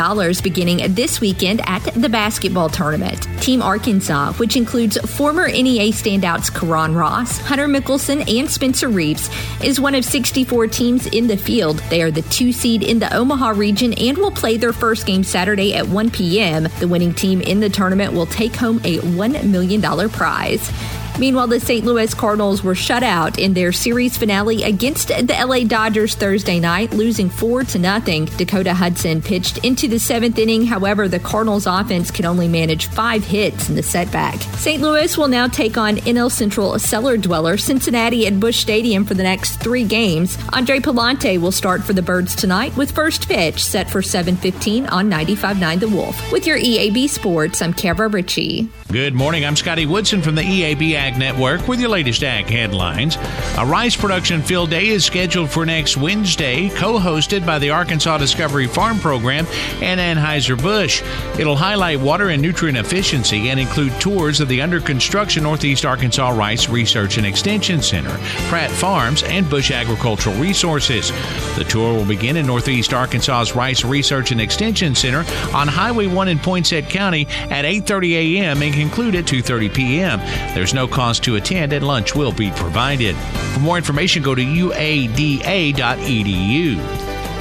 beginning 0.44 0.94
this 0.94 1.20
weekend 1.20 1.62
at 1.66 1.80
the 1.96 2.10
basketball 2.10 2.70
tournament. 2.70 3.28
Team 3.42 3.64
Arkansas, 3.64 4.34
which 4.34 4.56
includes 4.56 5.00
former 5.16 5.48
NEA 5.48 5.92
standouts 5.92 6.54
Karan 6.54 6.94
Ross, 6.94 7.40
Hunter 7.40 7.68
Mickelson, 7.68 8.22
and 8.38 8.48
Spencer 8.48 8.90
Reeves, 8.90 9.32
is 9.64 9.80
one 9.80 9.96
of 9.96 10.06
64 10.06 10.68
teams 10.68 11.08
in 11.08 11.26
the 11.26 11.38
field. 11.38 11.80
They 11.90 12.04
are 12.04 12.12
the 12.12 12.22
two 12.24 12.52
seed 12.52 12.84
in 12.84 13.00
the 13.00 13.12
Omaha 13.16 13.50
region 13.52 13.94
and 13.94 14.16
will 14.16 14.32
play 14.32 14.58
their 14.58 14.74
first 14.74 15.08
game 15.08 15.24
Saturday 15.24 15.74
at 15.74 15.88
1 15.88 16.12
p.m. 16.12 16.68
The 16.80 16.88
winning 16.88 17.16
team 17.16 17.42
in 17.42 17.62
the 17.62 17.70
tournament 17.70 18.14
will 18.14 18.28
take 18.28 18.56
home 18.56 18.78
a 18.84 19.00
$1 19.00 19.50
million 19.50 19.82
prize. 20.10 20.72
Meanwhile, 21.20 21.48
the 21.48 21.60
St. 21.60 21.84
Louis 21.86 22.14
Cardinals 22.14 22.64
were 22.64 22.76
shut 22.76 23.04
out 23.04 23.38
in 23.38 23.54
their 23.54 23.74
series 23.74 24.18
finale 24.18 24.64
against 24.64 25.10
the 25.10 25.46
LA 25.46 25.66
Dodgers 25.66 26.16
Thursday 26.16 26.62
night, 26.62 26.94
losing 26.94 27.30
4 27.30 27.66
to 27.66 27.80
nothing. 27.80 28.26
Dakota 28.38 28.74
Hudson 28.74 29.22
pitched 29.22 29.58
into 29.66 29.90
the 29.90 30.00
seventh 30.00 30.40
inning. 30.40 30.66
However, 30.66 31.10
the 31.10 31.20
Cardinals 31.20 31.68
offense 31.68 32.10
could 32.10 32.24
only 32.24 32.48
manage 32.48 32.86
five 32.86 33.26
hits 33.26 33.68
in 33.68 33.76
the 33.76 33.84
setback. 33.84 34.40
St. 34.58 34.82
Louis 34.82 35.18
will 35.18 35.28
now 35.28 35.48
take 35.48 35.78
on 35.78 35.98
NL 35.98 36.32
Central 36.32 36.80
cellar 36.80 37.18
dweller 37.18 37.58
Cincinnati 37.58 38.26
at 38.26 38.40
Busch 38.40 38.58
Stadium 38.58 39.04
for 39.04 39.14
the 39.14 39.24
next 39.24 39.58
three 39.58 39.84
games. 39.84 40.38
Andre 40.54 40.80
Pallante 40.80 41.38
will 41.40 41.52
start 41.52 41.84
for 41.84 41.92
the 41.92 42.02
Birds 42.02 42.34
tonight 42.34 42.76
with 42.78 42.92
first 42.92 43.28
pitch 43.28 43.64
set 43.66 43.90
for 43.90 44.02
7:15 44.02 44.88
on 44.88 45.10
95.9 45.10 45.80
The 45.82 45.90
Wolf. 45.90 46.32
With 46.32 46.48
your 46.48 46.58
EAB 46.58 47.10
Sports, 47.10 47.62
I'm 47.62 47.74
Kara 47.74 48.08
Ritchie. 48.08 48.70
Good 48.92 49.14
morning. 49.14 49.46
I'm 49.46 49.56
Scotty 49.56 49.86
Woodson 49.86 50.22
from 50.22 50.36
the 50.36 50.42
EAB 50.42 50.96
Ag 51.10 51.18
Network 51.18 51.68
with 51.68 51.80
your 51.80 51.90
latest 51.90 52.24
ag 52.24 52.46
headlines. 52.46 53.18
A 53.58 53.66
rice 53.66 53.96
production 53.96 54.44
field 54.44 54.70
day 54.70 54.90
is 54.90 55.04
scheduled 55.04 55.50
for 55.50 55.66
next 55.66 55.98
Wednesday, 55.98 56.70
co 56.70 57.00
hosted 57.00 57.44
by 57.48 57.58
the 57.58 57.72
Arkansas 57.72 58.20
Discovery 58.20 58.68
Farm 58.68 59.00
Program 59.00 59.48
and 59.82 60.00
Anheuser-Busch. 60.00 61.02
It'll 61.40 61.56
highlight 61.56 62.00
water 62.00 62.30
and 62.30 62.44
nutrient 62.44 62.78
efficiency 62.78 63.50
and 63.50 63.60
include 63.60 64.00
tours 64.00 64.40
of 64.40 64.50
the 64.50 64.62
under 64.62 64.80
construction 64.80 65.42
Northeast 65.42 65.84
Arkansas 65.84 66.30
Rice 66.30 66.70
Research 66.70 67.18
and 67.18 67.26
Extension 67.26 67.82
Center, 67.82 68.16
Pratt 68.48 68.70
Farms, 68.70 69.24
and 69.24 69.50
Busch 69.50 69.72
Agricultural 69.72 70.36
Resources. 70.36 71.12
The 71.58 71.66
tour 71.68 71.96
will 71.96 72.06
begin 72.06 72.38
in 72.38 72.46
Northeast 72.46 72.94
Arkansas's 72.94 73.56
Rice 73.56 73.84
Research 73.84 74.32
and 74.32 74.40
Extension 74.40 74.94
Center 74.94 75.26
on 75.56 75.68
Highway 75.68 76.06
1 76.06 76.28
in 76.28 76.38
Poinsett 76.38 76.88
County 76.88 77.26
at 77.50 77.66
8:30 77.66 78.38
a.m. 78.38 78.62
and 78.62 78.74
conclude 78.76 79.16
at 79.16 79.26
2:30 79.26 79.74
p.m. 79.74 80.20
There's 80.54 80.76
no 80.76 80.88
cost 81.00 81.24
to 81.24 81.38
attend 81.38 81.72
and 81.72 81.88
lunch 81.88 82.14
will 82.14 82.34
be 82.34 82.52
provided. 82.52 83.16
For 83.54 83.62
more 83.62 83.78
information 83.78 84.22
go 84.22 84.36
to 84.36 84.42
uada.edu. 84.42 85.40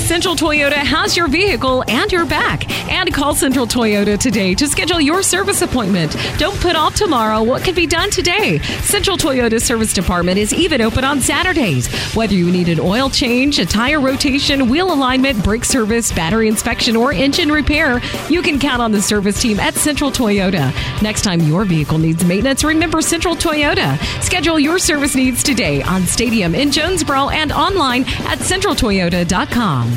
Central 0.08 0.38
Toyota 0.38 0.72
has 0.72 1.18
your 1.18 1.28
vehicle 1.28 1.84
and 1.90 2.10
your 2.14 2.26
back. 2.26 2.70
And 2.90 3.14
call 3.14 3.36
Central 3.36 3.68
Toyota 3.68 4.18
today 4.18 4.56
to 4.56 4.66
schedule 4.66 5.02
your 5.02 5.22
service 5.22 5.62
appointment. 5.62 6.16
Don't 6.38 6.58
put 6.62 6.78
off 6.78 6.96
tomorrow 6.96 7.44
what 7.44 7.62
can 7.62 7.76
be 7.76 7.86
done 7.86 8.10
today. 8.10 8.60
Central 8.84 9.18
Toyota 9.18 9.62
Service 9.62 9.92
Department 9.92 10.38
is 10.38 10.54
even 10.54 10.80
open 10.80 11.04
on 11.04 11.20
Saturdays. 11.20 11.94
Whether 12.16 12.36
you 12.36 12.50
need 12.50 12.70
an 12.70 12.80
oil 12.80 13.10
change, 13.10 13.60
a 13.60 13.66
tire 13.66 14.00
rotation, 14.00 14.70
wheel 14.70 14.94
alignment, 14.94 15.44
brake 15.44 15.66
service, 15.66 16.10
battery 16.14 16.48
inspection, 16.48 16.96
or 16.96 17.12
engine 17.12 17.52
repair, 17.52 18.00
you 18.30 18.42
can 18.42 18.60
count 18.60 18.82
on 18.82 18.94
the 18.94 19.02
service 19.02 19.42
team 19.42 19.60
at 19.60 19.74
Central 19.74 20.10
Toyota. 20.10 20.72
Next 21.02 21.24
time 21.24 21.42
your 21.42 21.66
vehicle 21.66 21.98
needs 21.98 22.24
maintenance, 22.24 22.64
remember 22.64 23.02
Central 23.02 23.36
Toyota. 23.36 24.00
Schedule 24.24 24.58
your 24.58 24.80
service 24.80 25.16
needs 25.16 25.44
today 25.44 25.82
on 25.82 26.04
Stadium 26.04 26.56
in 26.56 26.72
Jonesboro 26.72 27.28
and 27.28 27.52
online 27.52 28.04
at 28.04 28.40
centraltoyota.com. 28.40 29.97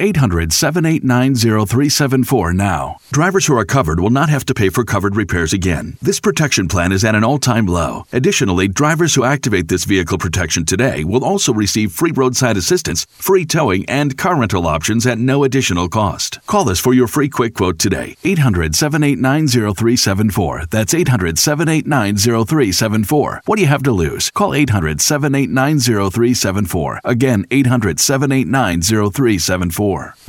800 0.00 0.52
789 0.52 1.34
0374 1.34 2.52
now. 2.52 2.96
Drivers 3.10 3.46
who 3.46 3.56
are 3.56 3.64
covered 3.64 4.00
will 4.00 4.10
not 4.10 4.28
have 4.28 4.44
to 4.46 4.54
pay 4.54 4.68
for 4.68 4.84
covered 4.84 5.16
repairs 5.16 5.52
again. 5.52 5.96
This 6.00 6.20
protection 6.20 6.68
plan 6.68 6.92
is 6.92 7.04
at 7.04 7.14
an 7.14 7.24
all 7.24 7.38
time 7.38 7.66
low. 7.66 8.06
Additionally, 8.12 8.68
drivers 8.68 9.14
who 9.14 9.24
activate 9.24 9.68
this 9.68 9.84
vehicle 9.84 10.18
protection 10.18 10.64
today 10.64 11.04
will 11.04 11.24
also 11.24 11.52
receive 11.52 11.92
free 11.92 12.12
roadside 12.12 12.56
assistance, 12.56 13.06
free 13.10 13.44
towing, 13.44 13.84
and 13.88 14.16
car 14.16 14.38
rental 14.38 14.66
options 14.66 15.06
at 15.06 15.18
no 15.18 15.44
additional 15.44 15.88
cost. 15.88 16.38
Call 16.46 16.68
us 16.68 16.80
for 16.80 16.94
your 16.94 17.06
free 17.06 17.28
quick 17.28 17.54
quote 17.54 17.78
today. 17.78 18.16
800 18.24 18.74
789 18.74 19.48
0374. 19.48 20.66
That's 20.70 20.94
800 20.94 21.38
789 21.38 22.16
0374. 22.16 23.42
What 23.44 23.56
do 23.56 23.62
you 23.62 23.68
have 23.68 23.82
to 23.82 23.92
lose? 23.92 24.30
Call 24.30 24.54
800 24.54 25.00
789 25.00 25.78
0374. 25.80 27.00
Again, 27.04 27.46
800 27.50 28.00
789 28.00 28.80
0374. 28.82 29.81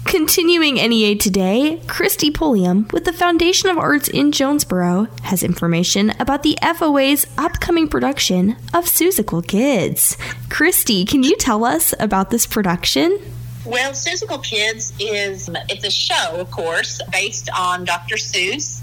Continuing 0.06 0.76
NEA 0.76 1.16
today, 1.16 1.80
Christy 1.86 2.32
Pulliam 2.32 2.88
with 2.92 3.06
the 3.06 3.14
Foundation 3.14 3.70
of 3.70 3.78
Arts 3.78 4.08
in 4.08 4.32
Jonesboro 4.32 5.08
has 5.22 5.44
information 5.44 6.12
about 6.20 6.42
the 6.42 6.58
FOA's 6.76 7.28
upcoming 7.38 7.88
production 7.88 8.56
of 8.74 8.86
Seussical 8.86 9.46
Kids. 9.48 10.18
Christy, 10.50 11.06
can 11.06 11.22
you 11.22 11.36
tell 11.38 11.64
us 11.64 11.94
about 12.00 12.32
this 12.32 12.48
production? 12.48 13.20
Well, 13.66 13.94
Seussical 13.94 14.44
Kids 14.44 14.92
is 15.00 15.50
it's 15.70 15.86
a 15.86 15.92
show, 15.92 16.36
of 16.36 16.52
course, 16.52 17.02
based 17.12 17.50
on 17.58 17.86
Dr. 17.86 18.16
Seuss 18.16 18.82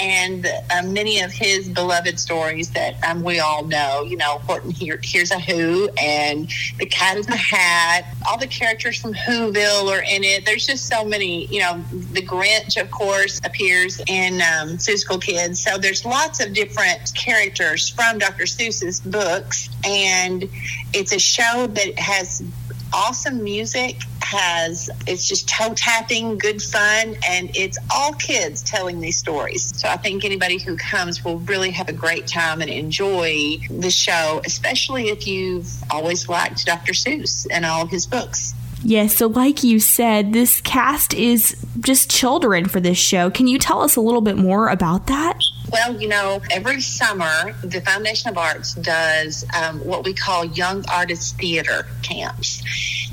and 0.00 0.46
uh, 0.46 0.82
many 0.84 1.20
of 1.20 1.32
his 1.32 1.68
beloved 1.68 2.18
stories 2.18 2.70
that 2.70 3.02
um, 3.04 3.22
we 3.22 3.40
all 3.40 3.64
know. 3.64 4.02
You 4.02 4.16
know, 4.16 4.38
Horton 4.38 4.70
Hear, 4.70 4.98
Hears 5.02 5.30
a 5.30 5.38
Who 5.38 5.90
and 6.00 6.50
The 6.78 6.86
Cat 6.86 7.18
in 7.18 7.22
the 7.24 7.36
Hat. 7.36 8.06
All 8.26 8.38
the 8.38 8.46
characters 8.46 9.00
from 9.00 9.12
Whoville 9.12 9.90
are 9.90 10.02
in 10.02 10.24
it. 10.24 10.46
There's 10.46 10.66
just 10.66 10.86
so 10.86 11.04
many. 11.04 11.46
You 11.46 11.60
know, 11.60 11.84
the 12.12 12.22
Grinch, 12.22 12.80
of 12.80 12.90
course, 12.90 13.40
appears 13.44 14.00
in 14.08 14.40
um, 14.40 14.78
Kids. 15.20 15.62
So 15.62 15.78
there's 15.78 16.04
lots 16.04 16.44
of 16.44 16.54
different 16.54 17.14
characters 17.14 17.88
from 17.88 18.18
Dr. 18.18 18.44
Seuss's 18.44 19.00
books, 19.00 19.68
and 19.84 20.48
it's 20.94 21.12
a 21.12 21.18
show 21.18 21.66
that 21.68 21.98
has 21.98 22.42
awesome 22.92 23.42
music 23.42 23.96
has 24.22 24.88
it's 25.06 25.26
just 25.26 25.48
toe 25.48 25.74
tapping 25.74 26.38
good 26.38 26.62
fun 26.62 27.16
and 27.28 27.54
it's 27.54 27.78
all 27.94 28.12
kids 28.14 28.62
telling 28.62 29.00
these 29.00 29.18
stories 29.18 29.78
so 29.78 29.88
i 29.88 29.96
think 29.96 30.24
anybody 30.24 30.58
who 30.58 30.76
comes 30.76 31.24
will 31.24 31.38
really 31.40 31.70
have 31.70 31.88
a 31.88 31.92
great 31.92 32.26
time 32.26 32.60
and 32.60 32.70
enjoy 32.70 33.56
the 33.70 33.90
show 33.90 34.40
especially 34.44 35.08
if 35.08 35.26
you've 35.26 35.70
always 35.90 36.28
liked 36.28 36.64
dr 36.64 36.92
seuss 36.92 37.46
and 37.50 37.64
all 37.64 37.86
his 37.86 38.06
books 38.06 38.54
Yes, 38.84 39.16
so 39.16 39.28
like 39.28 39.62
you 39.62 39.78
said, 39.78 40.32
this 40.32 40.60
cast 40.60 41.14
is 41.14 41.56
just 41.78 42.10
children 42.10 42.66
for 42.66 42.80
this 42.80 42.98
show. 42.98 43.30
Can 43.30 43.46
you 43.46 43.56
tell 43.56 43.80
us 43.80 43.94
a 43.94 44.00
little 44.00 44.20
bit 44.20 44.36
more 44.36 44.68
about 44.68 45.06
that? 45.06 45.38
Well, 45.72 45.98
you 45.98 46.06
know, 46.06 46.42
every 46.50 46.82
summer 46.82 47.54
the 47.64 47.80
Foundation 47.80 48.28
of 48.28 48.36
Arts 48.36 48.74
does 48.74 49.46
um, 49.58 49.80
what 49.80 50.04
we 50.04 50.12
call 50.12 50.44
Young 50.44 50.84
Artists 50.92 51.32
Theater 51.32 51.86
camps. 52.02 52.62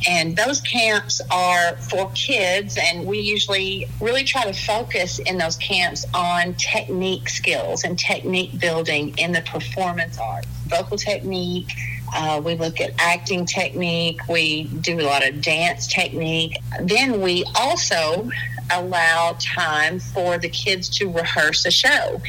And 0.10 0.36
those 0.36 0.60
camps 0.60 1.22
are 1.32 1.78
for 1.78 2.12
kids, 2.14 2.78
and 2.78 3.06
we 3.06 3.20
usually 3.20 3.88
really 4.02 4.26
try 4.26 4.44
to 4.44 4.54
focus 4.54 5.20
in 5.20 5.38
those 5.38 5.56
camps 5.56 6.06
on 6.14 6.54
technique 6.56 7.30
skills 7.30 7.86
and 7.86 7.98
technique 7.98 8.60
building 8.60 9.18
in 9.18 9.32
the 9.32 9.42
performance 9.42 10.18
arts, 10.20 10.48
vocal 10.68 10.98
technique. 10.98 11.72
Uh, 12.14 12.42
we 12.44 12.56
look 12.56 12.82
at 12.82 12.94
acting 13.00 13.46
technique. 13.46 14.20
We 14.28 14.66
do 14.66 15.00
a 15.00 15.04
lot 15.04 15.28
of 15.28 15.42
dance 15.42 15.88
technique. 15.88 16.58
Then 16.82 17.22
we 17.22 17.44
also 17.56 18.30
allow 18.72 19.36
time 19.40 20.00
for 20.00 20.38
the 20.38 20.50
kids 20.50 20.90
to 20.90 21.10
rehearse 21.12 21.66
a 21.66 21.72
show. 21.72 22.22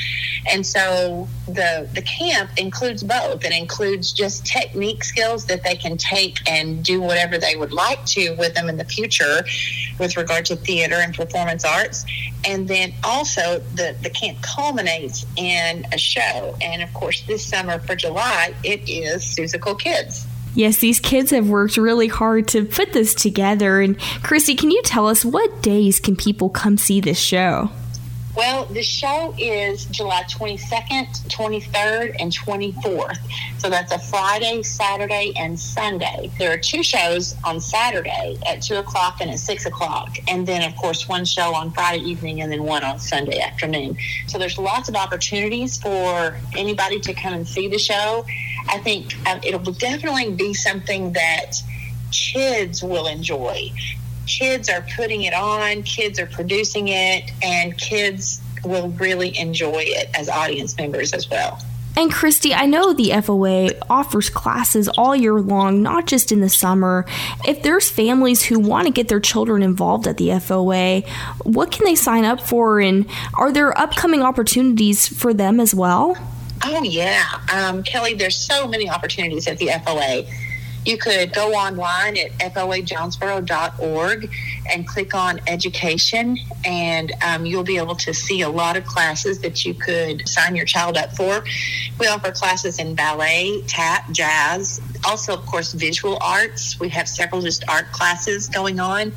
And 0.50 0.66
so 0.66 1.28
the 1.46 1.88
the 1.94 2.02
camp 2.02 2.50
includes 2.56 3.02
both. 3.02 3.44
It 3.44 3.52
includes 3.52 4.12
just 4.12 4.46
technique 4.46 5.04
skills 5.04 5.46
that 5.46 5.62
they 5.62 5.76
can 5.76 5.96
take 5.96 6.38
and 6.48 6.82
do 6.82 7.00
whatever 7.00 7.38
they 7.38 7.56
would 7.56 7.72
like 7.72 8.04
to 8.06 8.34
with 8.36 8.54
them 8.54 8.68
in 8.68 8.76
the 8.76 8.84
future 8.84 9.44
with 9.98 10.16
regard 10.16 10.46
to 10.46 10.56
theater 10.56 10.96
and 10.96 11.14
performance 11.14 11.64
arts. 11.64 12.04
And 12.46 12.66
then 12.66 12.94
also 13.04 13.60
the, 13.74 13.94
the 14.02 14.10
camp 14.10 14.40
culminates 14.40 15.26
in 15.36 15.86
a 15.92 15.98
show. 15.98 16.56
And 16.62 16.82
of 16.82 16.92
course 16.94 17.22
this 17.22 17.44
summer 17.44 17.78
for 17.80 17.94
July 17.94 18.54
it 18.64 18.88
is 18.88 19.24
Seussical 19.70 19.78
Kids. 19.78 20.26
Yes, 20.54 20.78
these 20.78 20.98
kids 20.98 21.30
have 21.30 21.48
worked 21.48 21.76
really 21.76 22.08
hard 22.08 22.48
to 22.48 22.64
put 22.64 22.92
this 22.92 23.14
together. 23.14 23.80
And 23.80 23.98
Christy, 24.22 24.56
can 24.56 24.70
you 24.70 24.82
tell 24.82 25.06
us 25.06 25.24
what 25.24 25.62
days 25.62 26.00
can 26.00 26.16
people 26.16 26.50
come 26.50 26.76
see 26.76 27.00
this 27.00 27.18
show? 27.18 27.70
Well, 28.36 28.64
the 28.66 28.82
show 28.82 29.34
is 29.38 29.86
July 29.86 30.22
22nd, 30.22 31.26
23rd, 31.26 32.14
and 32.20 32.30
24th. 32.30 33.18
So 33.58 33.68
that's 33.68 33.92
a 33.92 33.98
Friday, 33.98 34.62
Saturday, 34.62 35.32
and 35.36 35.58
Sunday. 35.58 36.30
There 36.38 36.52
are 36.52 36.56
two 36.56 36.84
shows 36.84 37.34
on 37.42 37.60
Saturday 37.60 38.38
at 38.46 38.62
2 38.62 38.76
o'clock 38.76 39.16
and 39.20 39.30
at 39.30 39.40
6 39.40 39.66
o'clock. 39.66 40.16
And 40.28 40.46
then, 40.46 40.62
of 40.62 40.76
course, 40.76 41.08
one 41.08 41.24
show 41.24 41.52
on 41.54 41.72
Friday 41.72 42.04
evening 42.04 42.40
and 42.40 42.52
then 42.52 42.62
one 42.62 42.84
on 42.84 43.00
Sunday 43.00 43.40
afternoon. 43.40 43.96
So 44.28 44.38
there's 44.38 44.58
lots 44.58 44.88
of 44.88 44.94
opportunities 44.94 45.78
for 45.78 46.36
anybody 46.56 47.00
to 47.00 47.12
come 47.12 47.34
and 47.34 47.46
see 47.46 47.66
the 47.66 47.78
show. 47.78 48.24
I 48.68 48.78
think 48.78 49.12
um, 49.28 49.40
it'll 49.42 49.72
definitely 49.72 50.32
be 50.32 50.54
something 50.54 51.12
that 51.14 51.56
kids 52.12 52.82
will 52.82 53.08
enjoy 53.08 53.72
kids 54.30 54.68
are 54.68 54.84
putting 54.96 55.22
it 55.22 55.34
on, 55.34 55.82
kids 55.82 56.20
are 56.20 56.26
producing 56.26 56.88
it, 56.88 57.30
and 57.42 57.76
kids 57.76 58.40
will 58.64 58.90
really 58.90 59.36
enjoy 59.38 59.82
it 59.82 60.08
as 60.14 60.28
audience 60.28 60.76
members 60.78 61.12
as 61.12 61.28
well. 61.28 61.60
And 61.96 62.12
Christy, 62.12 62.54
I 62.54 62.66
know 62.66 62.92
the 62.92 63.10
FOA 63.10 63.76
offers 63.90 64.30
classes 64.30 64.88
all 64.96 65.16
year 65.16 65.40
long, 65.40 65.82
not 65.82 66.06
just 66.06 66.30
in 66.30 66.40
the 66.40 66.48
summer. 66.48 67.04
If 67.44 67.62
there's 67.64 67.90
families 67.90 68.44
who 68.44 68.60
want 68.60 68.86
to 68.86 68.92
get 68.92 69.08
their 69.08 69.18
children 69.18 69.62
involved 69.62 70.06
at 70.06 70.16
the 70.16 70.28
FOA, 70.28 71.06
what 71.42 71.72
can 71.72 71.84
they 71.84 71.96
sign 71.96 72.24
up 72.24 72.40
for? 72.40 72.78
And 72.78 73.06
are 73.34 73.50
there 73.50 73.76
upcoming 73.76 74.22
opportunities 74.22 75.08
for 75.08 75.34
them 75.34 75.58
as 75.58 75.74
well? 75.74 76.16
Oh, 76.62 76.82
yeah. 76.84 77.24
Um, 77.52 77.82
Kelly, 77.82 78.14
there's 78.14 78.36
so 78.36 78.68
many 78.68 78.88
opportunities 78.88 79.48
at 79.48 79.58
the 79.58 79.68
FOA 79.68 80.30
you 80.84 80.96
could 80.96 81.32
go 81.32 81.52
online 81.52 82.16
at 82.16 82.54
foajonesboro.org 82.54 84.30
and 84.70 84.86
click 84.86 85.14
on 85.14 85.40
education, 85.46 86.38
and 86.64 87.12
um, 87.22 87.44
you'll 87.44 87.64
be 87.64 87.76
able 87.76 87.96
to 87.96 88.14
see 88.14 88.42
a 88.42 88.48
lot 88.48 88.76
of 88.76 88.84
classes 88.84 89.40
that 89.40 89.64
you 89.64 89.74
could 89.74 90.26
sign 90.28 90.56
your 90.56 90.64
child 90.64 90.96
up 90.96 91.14
for. 91.16 91.44
We 91.98 92.06
offer 92.06 92.32
classes 92.32 92.78
in 92.78 92.94
ballet, 92.94 93.62
tap, 93.66 94.10
jazz, 94.12 94.80
also, 95.04 95.34
of 95.34 95.44
course, 95.46 95.72
visual 95.72 96.18
arts. 96.20 96.78
We 96.78 96.88
have 96.90 97.08
several 97.08 97.40
just 97.42 97.64
art 97.68 97.90
classes 97.92 98.48
going 98.48 98.80
on 98.80 99.12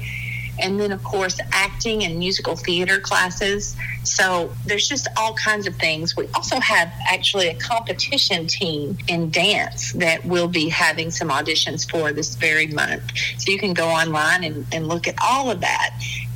and 0.59 0.79
then 0.79 0.91
of 0.91 1.03
course 1.03 1.39
acting 1.51 2.03
and 2.03 2.17
musical 2.17 2.55
theater 2.55 2.99
classes. 2.99 3.75
So 4.03 4.51
there's 4.65 4.87
just 4.87 5.07
all 5.17 5.33
kinds 5.33 5.67
of 5.67 5.75
things. 5.75 6.15
We 6.15 6.27
also 6.35 6.59
have 6.59 6.91
actually 7.07 7.47
a 7.47 7.55
competition 7.55 8.47
team 8.47 8.97
in 9.07 9.29
dance 9.29 9.93
that 9.93 10.25
will 10.25 10.47
be 10.47 10.69
having 10.69 11.11
some 11.11 11.29
auditions 11.29 11.89
for 11.89 12.11
this 12.11 12.35
very 12.35 12.67
month. 12.67 13.03
So 13.37 13.51
you 13.51 13.59
can 13.59 13.73
go 13.73 13.87
online 13.87 14.43
and, 14.43 14.65
and 14.71 14.87
look 14.87 15.07
at 15.07 15.15
all 15.21 15.49
of 15.49 15.61
that. 15.61 15.95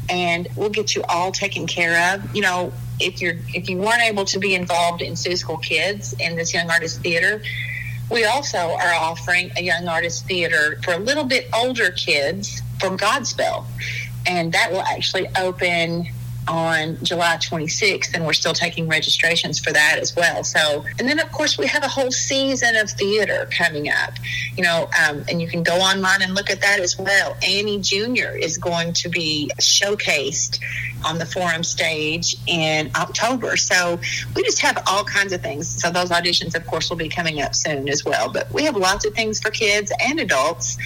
And 0.09 0.47
we'll 0.55 0.69
get 0.69 0.95
you 0.95 1.03
all 1.09 1.31
taken 1.31 1.67
care 1.67 2.15
of. 2.15 2.35
You 2.35 2.41
know 2.41 2.73
if 2.99 3.21
you're 3.21 3.35
if 3.53 3.69
you 3.69 3.77
weren't 3.77 4.01
able 4.01 4.25
to 4.25 4.39
be 4.39 4.55
involved 4.55 5.01
in 5.01 5.13
Seussical 5.13 5.61
Kids 5.61 6.13
in 6.19 6.35
this 6.35 6.53
young 6.53 6.69
artist 6.69 7.01
theater 7.01 7.41
we 8.09 8.23
also 8.23 8.57
are 8.57 8.93
offering 8.93 9.51
a 9.57 9.61
young 9.61 9.87
artist 9.87 10.25
theater 10.25 10.79
for 10.83 10.93
a 10.93 10.97
little 10.97 11.25
bit 11.25 11.47
older 11.53 11.91
kids 11.91 12.61
from 12.79 12.97
Godspell 12.97 13.65
and 14.27 14.51
that 14.53 14.71
will 14.71 14.83
actually 14.83 15.27
open 15.39 16.07
on 16.47 16.97
July 17.03 17.37
26th, 17.37 18.13
and 18.13 18.25
we're 18.25 18.33
still 18.33 18.53
taking 18.53 18.87
registrations 18.87 19.59
for 19.59 19.71
that 19.73 19.97
as 19.99 20.15
well. 20.15 20.43
So, 20.43 20.85
and 20.99 21.07
then 21.07 21.19
of 21.19 21.31
course 21.31 21.57
we 21.57 21.67
have 21.67 21.83
a 21.83 21.87
whole 21.87 22.11
season 22.11 22.75
of 22.75 22.89
theater 22.89 23.49
coming 23.51 23.89
up, 23.89 24.13
you 24.55 24.63
know, 24.63 24.89
um, 25.07 25.23
and 25.29 25.41
you 25.41 25.47
can 25.47 25.63
go 25.63 25.75
online 25.75 26.21
and 26.21 26.33
look 26.35 26.49
at 26.49 26.61
that 26.61 26.79
as 26.79 26.97
well. 26.97 27.35
Annie 27.45 27.79
Jr. 27.79 28.35
is 28.37 28.57
going 28.57 28.93
to 28.93 29.09
be 29.09 29.51
showcased 29.59 30.59
on 31.05 31.17
the 31.17 31.25
forum 31.25 31.63
stage 31.63 32.35
in 32.47 32.89
October. 32.95 33.57
So 33.57 33.99
we 34.35 34.43
just 34.43 34.59
have 34.61 34.81
all 34.87 35.03
kinds 35.03 35.33
of 35.33 35.41
things. 35.41 35.67
So 35.67 35.91
those 35.91 36.09
auditions, 36.09 36.55
of 36.55 36.65
course, 36.65 36.89
will 36.89 36.97
be 36.97 37.09
coming 37.09 37.41
up 37.41 37.55
soon 37.55 37.89
as 37.89 38.03
well. 38.03 38.31
But 38.31 38.51
we 38.51 38.63
have 38.63 38.75
lots 38.75 39.05
of 39.05 39.13
things 39.13 39.39
for 39.39 39.51
kids 39.51 39.91
and 39.99 40.19
adults, 40.19 40.77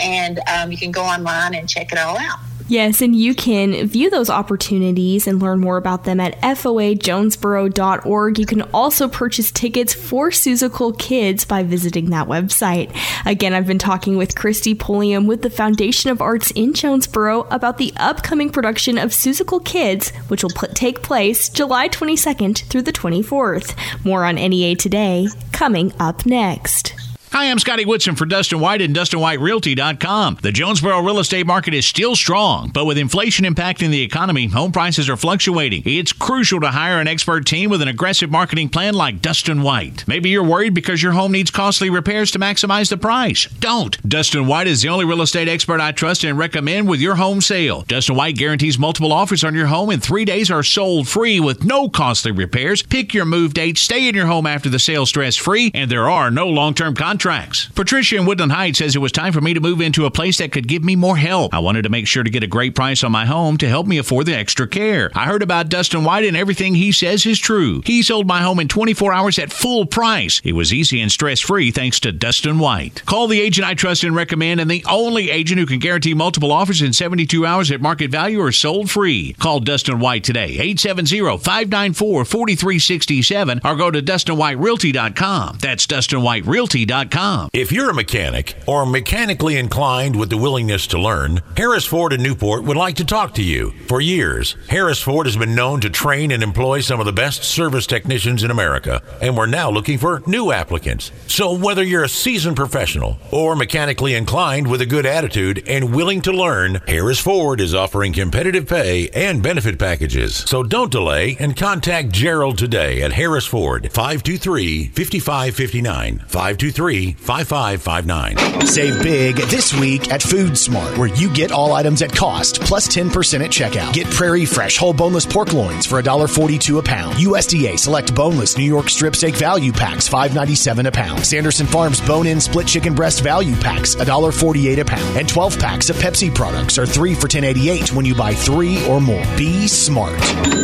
and 0.00 0.40
um, 0.48 0.72
you 0.72 0.78
can 0.78 0.90
go 0.90 1.02
online 1.02 1.54
and 1.54 1.68
check 1.68 1.92
it 1.92 1.98
all 1.98 2.18
out. 2.18 2.40
Yes, 2.66 3.02
and 3.02 3.14
you 3.14 3.34
can 3.34 3.86
view 3.86 4.08
those 4.08 4.30
opportunities 4.30 5.26
and 5.26 5.40
learn 5.40 5.60
more 5.60 5.76
about 5.76 6.04
them 6.04 6.18
at 6.18 6.40
foajonesboro.org. 6.40 8.38
You 8.38 8.46
can 8.46 8.62
also 8.72 9.06
purchase 9.06 9.50
tickets 9.50 9.92
for 9.92 10.30
Seussical 10.30 10.98
Kids 10.98 11.44
by 11.44 11.62
visiting 11.62 12.08
that 12.10 12.26
website. 12.26 12.96
Again, 13.26 13.52
I've 13.52 13.66
been 13.66 13.78
talking 13.78 14.16
with 14.16 14.34
Christy 14.34 14.74
Pulliam 14.74 15.26
with 15.26 15.42
the 15.42 15.50
Foundation 15.50 16.10
of 16.10 16.22
Arts 16.22 16.52
in 16.52 16.72
Jonesboro 16.72 17.46
about 17.50 17.76
the 17.76 17.92
upcoming 17.98 18.48
production 18.48 18.96
of 18.96 19.10
Seussical 19.10 19.62
Kids, 19.62 20.10
which 20.28 20.42
will 20.42 20.50
take 20.50 21.02
place 21.02 21.50
July 21.50 21.88
22nd 21.90 22.64
through 22.70 22.82
the 22.82 22.92
24th. 22.92 23.74
More 24.06 24.24
on 24.24 24.36
NEA 24.36 24.76
today, 24.76 25.28
coming 25.52 25.92
up 26.00 26.24
next. 26.24 27.03
Hi, 27.34 27.50
I'm 27.50 27.58
Scotty 27.58 27.84
Woodson 27.84 28.14
for 28.14 28.26
Dustin 28.26 28.60
White 28.60 28.80
and 28.80 28.94
DustinWhiteRealty.com. 28.94 30.38
The 30.40 30.52
Jonesboro 30.52 31.00
real 31.00 31.18
estate 31.18 31.48
market 31.48 31.74
is 31.74 31.84
still 31.84 32.14
strong, 32.14 32.70
but 32.72 32.84
with 32.84 32.96
inflation 32.96 33.44
impacting 33.44 33.90
the 33.90 34.02
economy, 34.02 34.46
home 34.46 34.70
prices 34.70 35.08
are 35.08 35.16
fluctuating. 35.16 35.82
It's 35.84 36.12
crucial 36.12 36.60
to 36.60 36.70
hire 36.70 37.00
an 37.00 37.08
expert 37.08 37.44
team 37.44 37.70
with 37.70 37.82
an 37.82 37.88
aggressive 37.88 38.30
marketing 38.30 38.68
plan 38.68 38.94
like 38.94 39.20
Dustin 39.20 39.62
White. 39.62 40.06
Maybe 40.06 40.28
you're 40.28 40.44
worried 40.44 40.74
because 40.74 41.02
your 41.02 41.10
home 41.10 41.32
needs 41.32 41.50
costly 41.50 41.90
repairs 41.90 42.30
to 42.30 42.38
maximize 42.38 42.88
the 42.88 42.96
price. 42.96 43.46
Don't. 43.58 44.00
Dustin 44.08 44.46
White 44.46 44.68
is 44.68 44.82
the 44.82 44.90
only 44.90 45.04
real 45.04 45.22
estate 45.22 45.48
expert 45.48 45.80
I 45.80 45.90
trust 45.90 46.22
and 46.22 46.38
recommend 46.38 46.88
with 46.88 47.00
your 47.00 47.16
home 47.16 47.40
sale. 47.40 47.82
Dustin 47.88 48.14
White 48.14 48.36
guarantees 48.36 48.78
multiple 48.78 49.12
offers 49.12 49.42
on 49.42 49.54
your 49.54 49.66
home 49.66 49.90
in 49.90 49.98
three 49.98 50.24
days 50.24 50.52
are 50.52 50.62
sold 50.62 51.08
free 51.08 51.40
with 51.40 51.64
no 51.64 51.88
costly 51.88 52.30
repairs. 52.30 52.84
Pick 52.84 53.12
your 53.12 53.24
move 53.24 53.54
date, 53.54 53.76
stay 53.76 54.06
in 54.06 54.14
your 54.14 54.26
home 54.26 54.46
after 54.46 54.68
the 54.68 54.78
sale 54.78 55.04
stress 55.04 55.34
free, 55.34 55.72
and 55.74 55.90
there 55.90 56.08
are 56.08 56.30
no 56.30 56.46
long 56.46 56.74
term 56.74 56.94
contracts 56.94 57.23
contracts. 57.24 57.70
Patricia 57.74 58.16
in 58.16 58.26
Woodland 58.26 58.52
Heights 58.52 58.78
says 58.78 58.94
it 58.94 58.98
was 58.98 59.10
time 59.10 59.32
for 59.32 59.40
me 59.40 59.54
to 59.54 59.60
move 59.60 59.80
into 59.80 60.04
a 60.04 60.10
place 60.10 60.38
that 60.38 60.52
could 60.52 60.68
give 60.68 60.84
me 60.84 60.94
more 60.94 61.16
help. 61.16 61.54
I 61.54 61.58
wanted 61.58 61.82
to 61.82 61.88
make 61.88 62.06
sure 62.06 62.22
to 62.22 62.28
get 62.28 62.42
a 62.42 62.46
great 62.46 62.74
price 62.74 63.02
on 63.02 63.12
my 63.12 63.24
home 63.24 63.56
to 63.58 63.68
help 63.68 63.86
me 63.86 63.96
afford 63.96 64.26
the 64.26 64.36
extra 64.36 64.68
care. 64.68 65.10
I 65.14 65.24
heard 65.24 65.42
about 65.42 65.70
Dustin 65.70 66.04
White 66.04 66.26
and 66.26 66.36
everything 66.36 66.74
he 66.74 66.92
says 66.92 67.24
is 67.24 67.38
true. 67.38 67.80
He 67.86 68.02
sold 68.02 68.26
my 68.26 68.42
home 68.42 68.60
in 68.60 68.68
24 68.68 69.14
hours 69.14 69.38
at 69.38 69.54
full 69.54 69.86
price. 69.86 70.42
It 70.44 70.52
was 70.52 70.70
easy 70.70 71.00
and 71.00 71.10
stress 71.10 71.40
free 71.40 71.70
thanks 71.70 71.98
to 72.00 72.12
Dustin 72.12 72.58
White. 72.58 73.02
Call 73.06 73.26
the 73.26 73.40
agent 73.40 73.66
I 73.66 73.72
trust 73.72 74.04
and 74.04 74.14
recommend 74.14 74.60
and 74.60 74.70
the 74.70 74.84
only 74.86 75.30
agent 75.30 75.58
who 75.58 75.66
can 75.66 75.78
guarantee 75.78 76.12
multiple 76.12 76.52
offers 76.52 76.82
in 76.82 76.92
72 76.92 77.46
hours 77.46 77.70
at 77.70 77.80
market 77.80 78.10
value 78.10 78.40
or 78.40 78.52
sold 78.52 78.90
free. 78.90 79.32
Call 79.38 79.60
Dustin 79.60 79.98
White 79.98 80.24
today, 80.24 80.58
870 80.58 81.38
594 81.38 82.24
4367 82.26 83.60
or 83.64 83.76
go 83.76 83.90
to 83.90 84.02
DustinWhiteRealty.com. 84.02 85.56
That's 85.60 85.86
DustinWhiteRealty.com. 85.86 87.13
If 87.52 87.70
you're 87.70 87.90
a 87.90 87.94
mechanic 87.94 88.56
or 88.66 88.84
mechanically 88.84 89.56
inclined 89.56 90.16
with 90.16 90.30
the 90.30 90.36
willingness 90.36 90.88
to 90.88 90.98
learn, 90.98 91.42
Harris 91.56 91.84
Ford 91.84 92.12
in 92.12 92.20
Newport 92.20 92.64
would 92.64 92.76
like 92.76 92.96
to 92.96 93.04
talk 93.04 93.34
to 93.34 93.42
you. 93.42 93.72
For 93.86 94.00
years, 94.00 94.56
Harris 94.68 95.00
Ford 95.00 95.26
has 95.26 95.36
been 95.36 95.54
known 95.54 95.80
to 95.82 95.90
train 95.90 96.32
and 96.32 96.42
employ 96.42 96.80
some 96.80 96.98
of 96.98 97.06
the 97.06 97.12
best 97.12 97.44
service 97.44 97.86
technicians 97.86 98.42
in 98.42 98.50
America, 98.50 99.00
and 99.22 99.36
we're 99.36 99.46
now 99.46 99.70
looking 99.70 99.96
for 99.96 100.24
new 100.26 100.50
applicants. 100.50 101.12
So 101.28 101.56
whether 101.56 101.84
you're 101.84 102.02
a 102.02 102.08
seasoned 102.08 102.56
professional 102.56 103.16
or 103.30 103.54
mechanically 103.54 104.14
inclined 104.14 104.66
with 104.66 104.80
a 104.80 104.86
good 104.86 105.06
attitude 105.06 105.62
and 105.68 105.94
willing 105.94 106.20
to 106.22 106.32
learn, 106.32 106.80
Harris 106.88 107.20
Ford 107.20 107.60
is 107.60 107.76
offering 107.76 108.12
competitive 108.12 108.68
pay 108.68 109.08
and 109.10 109.40
benefit 109.40 109.78
packages. 109.78 110.34
So 110.34 110.64
don't 110.64 110.90
delay 110.90 111.36
and 111.38 111.56
contact 111.56 112.10
Gerald 112.10 112.58
today 112.58 113.02
at 113.02 113.12
Harris 113.12 113.46
Ford 113.46 113.92
523 113.92 114.88
5559 114.88 116.18
523 116.26 116.93
5559. 117.02 118.66
Save 118.66 119.02
big 119.02 119.36
this 119.48 119.74
week 119.74 120.12
at 120.12 120.22
Food 120.22 120.56
Smart, 120.56 120.96
where 120.96 121.08
you 121.08 121.28
get 121.32 121.50
all 121.50 121.72
items 121.72 122.02
at 122.02 122.14
cost 122.14 122.60
plus 122.60 122.88
10% 122.88 123.44
at 123.44 123.50
checkout. 123.50 123.92
Get 123.92 124.08
Prairie 124.10 124.44
Fresh 124.44 124.78
whole 124.78 124.92
boneless 124.92 125.26
pork 125.26 125.52
loins 125.52 125.86
for 125.86 126.00
$1.42 126.00 126.78
a 126.78 126.82
pound. 126.82 127.16
USDA 127.16 127.78
select 127.78 128.14
boneless 128.14 128.56
New 128.56 128.64
York 128.64 128.88
strip 128.88 129.16
steak 129.16 129.34
value 129.34 129.72
packs 129.72 130.08
$5.97 130.08 130.86
a 130.86 130.92
pound. 130.92 131.26
Sanderson 131.26 131.66
Farms 131.66 132.00
bone-in 132.00 132.40
split 132.40 132.68
chicken 132.68 132.94
breast 132.94 133.22
value 133.22 133.56
packs 133.56 133.96
$1.48 133.96 134.78
a 134.78 134.84
pound. 134.84 135.16
And 135.16 135.28
12 135.28 135.58
packs 135.58 135.90
of 135.90 135.96
Pepsi 135.96 136.32
products 136.32 136.78
are 136.78 136.86
3 136.86 137.14
for 137.14 137.26
$10.88 137.26 137.92
when 137.92 138.04
you 138.04 138.14
buy 138.14 138.34
3 138.34 138.86
or 138.86 139.00
more. 139.00 139.24
Be 139.36 139.66
smart. 139.66 140.20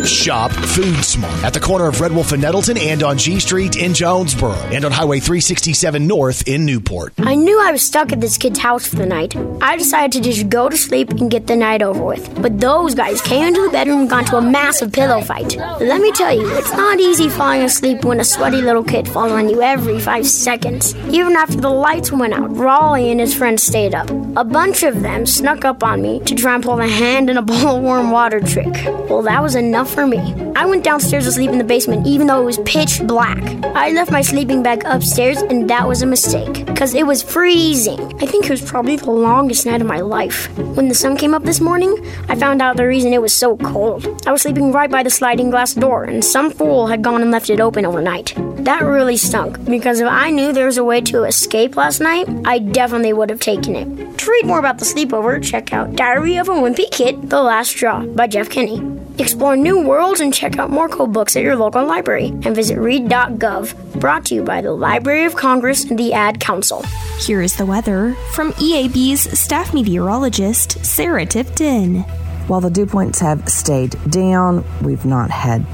Shop 0.07 0.51
Food 0.51 1.03
Smart 1.03 1.43
at 1.43 1.53
the 1.53 1.59
corner 1.59 1.87
of 1.87 1.99
Red 1.99 2.13
Wolf 2.13 2.31
and 2.31 2.41
Nettleton 2.41 2.77
and 2.77 3.03
on 3.03 3.17
G 3.17 3.39
Street 3.39 3.75
in 3.75 3.93
Jonesboro 3.93 4.53
and 4.53 4.85
on 4.85 4.91
Highway 4.91 5.19
367 5.19 6.07
North 6.07 6.20
in 6.29 6.65
Newport. 6.65 7.13
I 7.17 7.33
knew 7.33 7.59
I 7.59 7.71
was 7.71 7.81
stuck 7.81 8.11
at 8.11 8.21
this 8.21 8.37
kid's 8.37 8.59
house 8.59 8.87
for 8.87 8.95
the 8.95 9.07
night. 9.07 9.35
I 9.59 9.75
decided 9.75 10.11
to 10.11 10.21
just 10.21 10.49
go 10.49 10.69
to 10.69 10.77
sleep 10.77 11.09
and 11.09 11.31
get 11.31 11.47
the 11.47 11.55
night 11.55 11.81
over 11.81 12.03
with. 12.03 12.41
But 12.41 12.59
those 12.59 12.93
guys 12.93 13.21
came 13.21 13.47
into 13.47 13.61
the 13.61 13.71
bedroom 13.71 14.01
and 14.01 14.09
got 14.09 14.25
into 14.25 14.37
a 14.37 14.41
massive 14.41 14.91
pillow 14.93 15.21
fight. 15.21 15.55
Let 15.57 15.99
me 15.99 16.11
tell 16.11 16.31
you, 16.31 16.47
it's 16.57 16.73
not 16.73 16.99
easy 16.99 17.27
falling 17.27 17.63
asleep 17.63 18.05
when 18.05 18.19
a 18.19 18.23
sweaty 18.23 18.61
little 18.61 18.83
kid 18.83 19.07
falls 19.07 19.31
on 19.31 19.49
you 19.49 19.63
every 19.63 19.99
five 19.99 20.27
seconds. 20.27 20.95
Even 21.09 21.35
after 21.35 21.57
the 21.57 21.69
lights 21.69 22.11
went 22.11 22.33
out, 22.33 22.55
Raleigh 22.55 23.09
and 23.09 23.19
his 23.19 23.33
friends 23.33 23.63
stayed 23.63 23.95
up. 23.95 24.09
A 24.37 24.43
bunch 24.43 24.83
of 24.83 25.01
them 25.01 25.25
snuck 25.25 25.65
up 25.65 25.83
on 25.83 26.03
me 26.03 26.19
to 26.21 26.35
try 26.35 26.53
and 26.53 26.63
pull 26.63 26.79
a 26.79 26.87
hand 26.87 27.29
in 27.31 27.37
a 27.37 27.41
bowl 27.51 27.77
of 27.77 27.81
warm 27.83 28.11
water 28.11 28.39
trick. 28.39 28.73
Well, 29.09 29.23
that 29.23 29.41
was 29.41 29.55
enough 29.55 29.91
for 29.91 30.05
me. 30.05 30.19
I 30.55 30.65
went 30.65 30.83
downstairs 30.83 31.25
to 31.25 31.31
sleep 31.31 31.49
in 31.49 31.57
the 31.57 31.63
basement 31.63 32.05
even 32.05 32.27
though 32.27 32.41
it 32.43 32.45
was 32.45 32.59
pitch 32.59 33.01
black. 33.07 33.41
I 33.75 33.89
left 33.91 34.11
my 34.11 34.21
sleeping 34.21 34.61
bag 34.61 34.83
upstairs 34.85 35.41
and 35.41 35.67
that 35.69 35.87
was 35.87 36.01
a 36.01 36.10
mistake 36.11 36.65
because 36.65 36.93
it 36.93 37.07
was 37.07 37.23
freezing. 37.23 37.99
I 38.21 38.27
think 38.27 38.45
it 38.45 38.51
was 38.51 38.61
probably 38.61 38.97
the 38.97 39.09
longest 39.09 39.65
night 39.65 39.81
of 39.81 39.87
my 39.87 40.01
life. 40.01 40.55
When 40.75 40.89
the 40.89 40.93
sun 40.93 41.17
came 41.17 41.33
up 41.33 41.43
this 41.43 41.61
morning, 41.61 41.95
I 42.29 42.35
found 42.35 42.61
out 42.61 42.77
the 42.77 42.85
reason 42.85 43.13
it 43.13 43.21
was 43.21 43.33
so 43.33 43.57
cold. 43.57 44.05
I 44.27 44.31
was 44.31 44.43
sleeping 44.43 44.71
right 44.71 44.91
by 44.91 45.01
the 45.01 45.09
sliding 45.09 45.49
glass 45.49 45.73
door, 45.73 46.03
and 46.03 46.23
some 46.23 46.51
fool 46.51 46.85
had 46.87 47.01
gone 47.01 47.21
and 47.21 47.31
left 47.31 47.49
it 47.49 47.59
open 47.59 47.85
overnight. 47.85 48.35
That 48.65 48.83
really 48.83 49.17
stunk 49.17 49.63
because 49.65 50.01
if 50.01 50.07
I 50.07 50.29
knew 50.29 50.53
there 50.53 50.67
was 50.67 50.77
a 50.77 50.83
way 50.83 51.01
to 51.01 51.23
escape 51.23 51.77
last 51.77 51.99
night, 52.01 52.27
I 52.45 52.59
definitely 52.59 53.13
would 53.13 53.31
have 53.31 53.39
taken 53.39 53.75
it. 53.75 54.17
To 54.19 54.29
read 54.29 54.45
more 54.45 54.59
about 54.59 54.77
the 54.77 54.85
sleepover, 54.85 55.41
check 55.41 55.73
out 55.73 55.95
Diary 55.95 56.37
of 56.37 56.49
a 56.49 56.51
Wimpy 56.51 56.91
Kid 56.91 57.29
The 57.29 57.41
Last 57.41 57.69
Straw 57.69 58.05
by 58.05 58.27
Jeff 58.27 58.49
Kinney. 58.49 59.00
Explore 59.21 59.55
new 59.55 59.79
worlds 59.79 60.19
and 60.19 60.33
check 60.33 60.57
out 60.57 60.71
more 60.71 60.89
cool 60.89 61.05
books 61.05 61.35
at 61.35 61.43
your 61.43 61.55
local 61.55 61.85
library 61.85 62.29
and 62.29 62.55
visit 62.55 62.79
read.gov. 62.79 63.99
Brought 63.99 64.25
to 64.25 64.33
you 64.33 64.41
by 64.41 64.61
the 64.61 64.71
Library 64.71 65.25
of 65.25 65.35
Congress 65.35 65.83
and 65.85 65.99
the 65.99 66.11
Ad 66.11 66.39
Council. 66.39 66.81
Here 67.19 67.43
is 67.43 67.55
the 67.55 67.67
weather 67.67 68.15
from 68.33 68.51
EAB's 68.53 69.39
staff 69.39 69.75
meteorologist, 69.75 70.83
Sarah 70.83 71.27
Tipton. 71.27 71.99
While 72.47 72.61
the 72.61 72.71
dew 72.71 72.87
points 72.87 73.19
have 73.19 73.47
stayed 73.47 73.95
down, 74.09 74.65
we've 74.81 75.05
not 75.05 75.29
had 75.29 75.67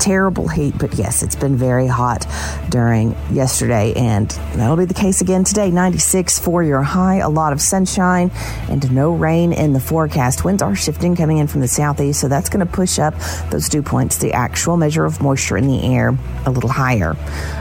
terrible 0.00 0.48
heat, 0.48 0.74
but 0.78 0.94
yes, 0.94 1.22
it's 1.22 1.36
been 1.36 1.56
very 1.56 1.86
hot 1.86 2.26
during 2.70 3.14
yesterday, 3.30 3.92
and 3.94 4.30
that'll 4.54 4.76
be 4.76 4.86
the 4.86 4.94
case 4.94 5.20
again 5.20 5.44
today. 5.44 5.70
96 5.70 6.38
for 6.38 6.64
your 6.64 6.82
high, 6.82 7.16
a 7.16 7.28
lot 7.28 7.52
of 7.52 7.60
sunshine, 7.60 8.30
and 8.68 8.90
no 8.92 9.12
rain 9.12 9.52
in 9.52 9.74
the 9.74 9.80
forecast. 9.80 10.44
Winds 10.44 10.62
are 10.62 10.74
shifting 10.74 11.14
coming 11.14 11.38
in 11.38 11.46
from 11.46 11.60
the 11.60 11.68
southeast, 11.68 12.20
so 12.20 12.28
that's 12.28 12.48
going 12.48 12.66
to 12.66 12.72
push 12.72 12.98
up 12.98 13.14
those 13.50 13.68
dew 13.68 13.82
points, 13.82 14.16
the 14.18 14.32
actual 14.32 14.76
measure 14.76 15.04
of 15.04 15.20
moisture 15.20 15.56
in 15.56 15.66
the 15.66 15.94
air, 15.94 16.16
a 16.46 16.50
little 16.50 16.70
higher. 16.70 17.14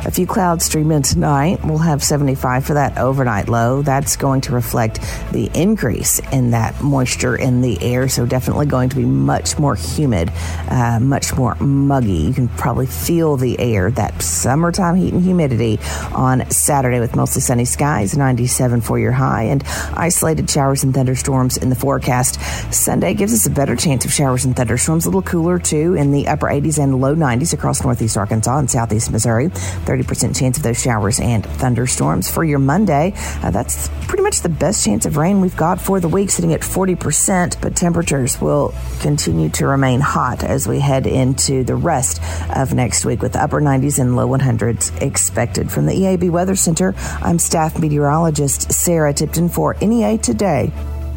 A 0.06 0.12
few 0.12 0.26
clouds 0.26 0.66
stream 0.66 0.92
in 0.92 1.02
tonight. 1.02 1.60
We'll 1.64 1.78
have 1.80 2.04
75 2.04 2.66
for 2.66 2.76
that 2.76 2.98
overnight 2.98 3.50
low. 3.50 3.82
That's 3.82 4.16
going 4.16 4.42
to 4.42 4.54
reflect 4.54 5.02
the 5.34 5.52
increase 5.54 6.20
in 6.32 6.52
that 6.52 6.82
moisture 6.82 7.36
in 7.36 7.62
the 7.62 7.78
air, 7.84 8.08
so 8.08 8.26
definitely 8.26 8.66
going 8.66 8.90
to 8.90 8.96
be 8.96 9.06
much 9.06 9.60
more 9.60 9.76
humid, 9.76 10.32
uh, 10.70 11.00
much 11.02 11.36
more 11.36 11.56
muggy 11.56 12.29
You 12.30 12.36
can 12.36 12.48
probably 12.48 12.86
feel 12.86 13.38
the 13.38 13.60
air, 13.60 13.90
that 13.90 14.22
summertime 14.22 14.96
heat 14.96 15.14
and 15.14 15.24
humidity 15.24 15.80
on 16.14 16.48
Saturday 16.52 17.00
with 17.00 17.16
mostly 17.16 17.42
sunny 17.42 17.66
skies, 17.66 18.16
97 18.16 18.82
for 18.82 19.00
your 19.00 19.12
high, 19.12 19.46
and 19.46 19.64
isolated 19.96 20.48
showers 20.48 20.84
and 20.84 20.94
thunderstorms 20.94 21.58
in 21.58 21.70
the 21.70 21.76
forecast. 21.76 22.40
Sunday 22.72 23.16
gives 23.16 23.34
us 23.34 23.48
a 23.48 23.50
better 23.50 23.76
chance 23.76 24.06
of 24.06 24.14
showers 24.14 24.46
and 24.46 24.56
thunderstorms, 24.56 25.06
a 25.06 25.10
little 25.10 25.24
cooler 25.24 25.58
too, 25.58 25.96
in 25.96 26.12
the 26.12 26.28
upper 26.28 26.46
80s 26.46 26.78
and 26.78 27.02
low 27.02 27.16
90s 27.16 27.52
across 27.52 27.84
northeast 27.84 28.16
Arkansas 28.16 28.60
and 28.60 28.70
southeast 28.70 29.10
Missouri. 29.10 29.50
30% 29.50 30.38
chance 30.38 30.58
of 30.58 30.62
those 30.62 30.80
showers 30.80 31.20
and 31.20 31.44
thunderstorms. 31.44 32.30
For 32.30 32.44
your 32.44 32.60
Monday, 32.60 33.14
uh, 33.42 33.50
that's 33.50 33.90
pretty 34.08 34.22
much 34.22 34.42
the 34.42 34.50
best 34.50 34.86
chance 34.86 35.08
of 35.08 35.18
rain 35.18 35.42
we've 35.42 35.58
got 35.58 35.82
for 35.82 36.00
the 36.00 36.08
week, 36.08 36.30
sitting 36.30 36.54
at 36.54 36.62
40%, 36.62 37.60
but 37.60 37.76
temperatures 37.76 38.40
will 38.40 38.76
continue 39.00 39.50
to 39.50 39.66
remain 39.66 40.00
hot 40.00 40.44
as 40.44 40.68
we 40.68 40.80
head 40.80 41.08
into 41.08 41.64
the 41.64 41.76
rest 41.76 42.19
of 42.56 42.74
next 42.74 43.06
week 43.06 43.22
with 43.22 43.36
upper 43.36 43.62
90s 43.62 44.00
and 44.00 44.16
low 44.16 44.28
100s 44.28 45.02
expected. 45.02 45.72
From 45.72 45.86
the 45.86 45.94
EAB 45.94 46.30
Weather 46.30 46.56
Center, 46.56 46.94
I'm 47.22 47.40
staff 47.40 47.80
meteorologist 47.80 48.72
Sarah 48.72 49.14
Tipton 49.14 49.50
for 49.50 49.76
NEA 49.82 50.18
Today. 50.18 50.72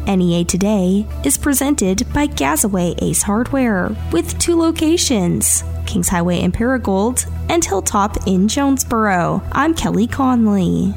NEA 0.07 0.43
Today 0.43 1.05
is 1.23 1.37
presented 1.37 2.05
by 2.13 2.27
Gazaway 2.27 2.95
Ace 3.01 3.21
Hardware 3.21 3.95
with 4.11 4.37
two 4.37 4.57
locations 4.57 5.63
Kings 5.85 6.09
Highway 6.09 6.41
in 6.41 6.51
Paragould 6.51 7.29
and 7.49 7.63
Hilltop 7.63 8.27
in 8.27 8.47
Jonesboro. 8.47 9.41
I'm 9.51 9.73
Kelly 9.73 10.07
Conley. 10.07 10.93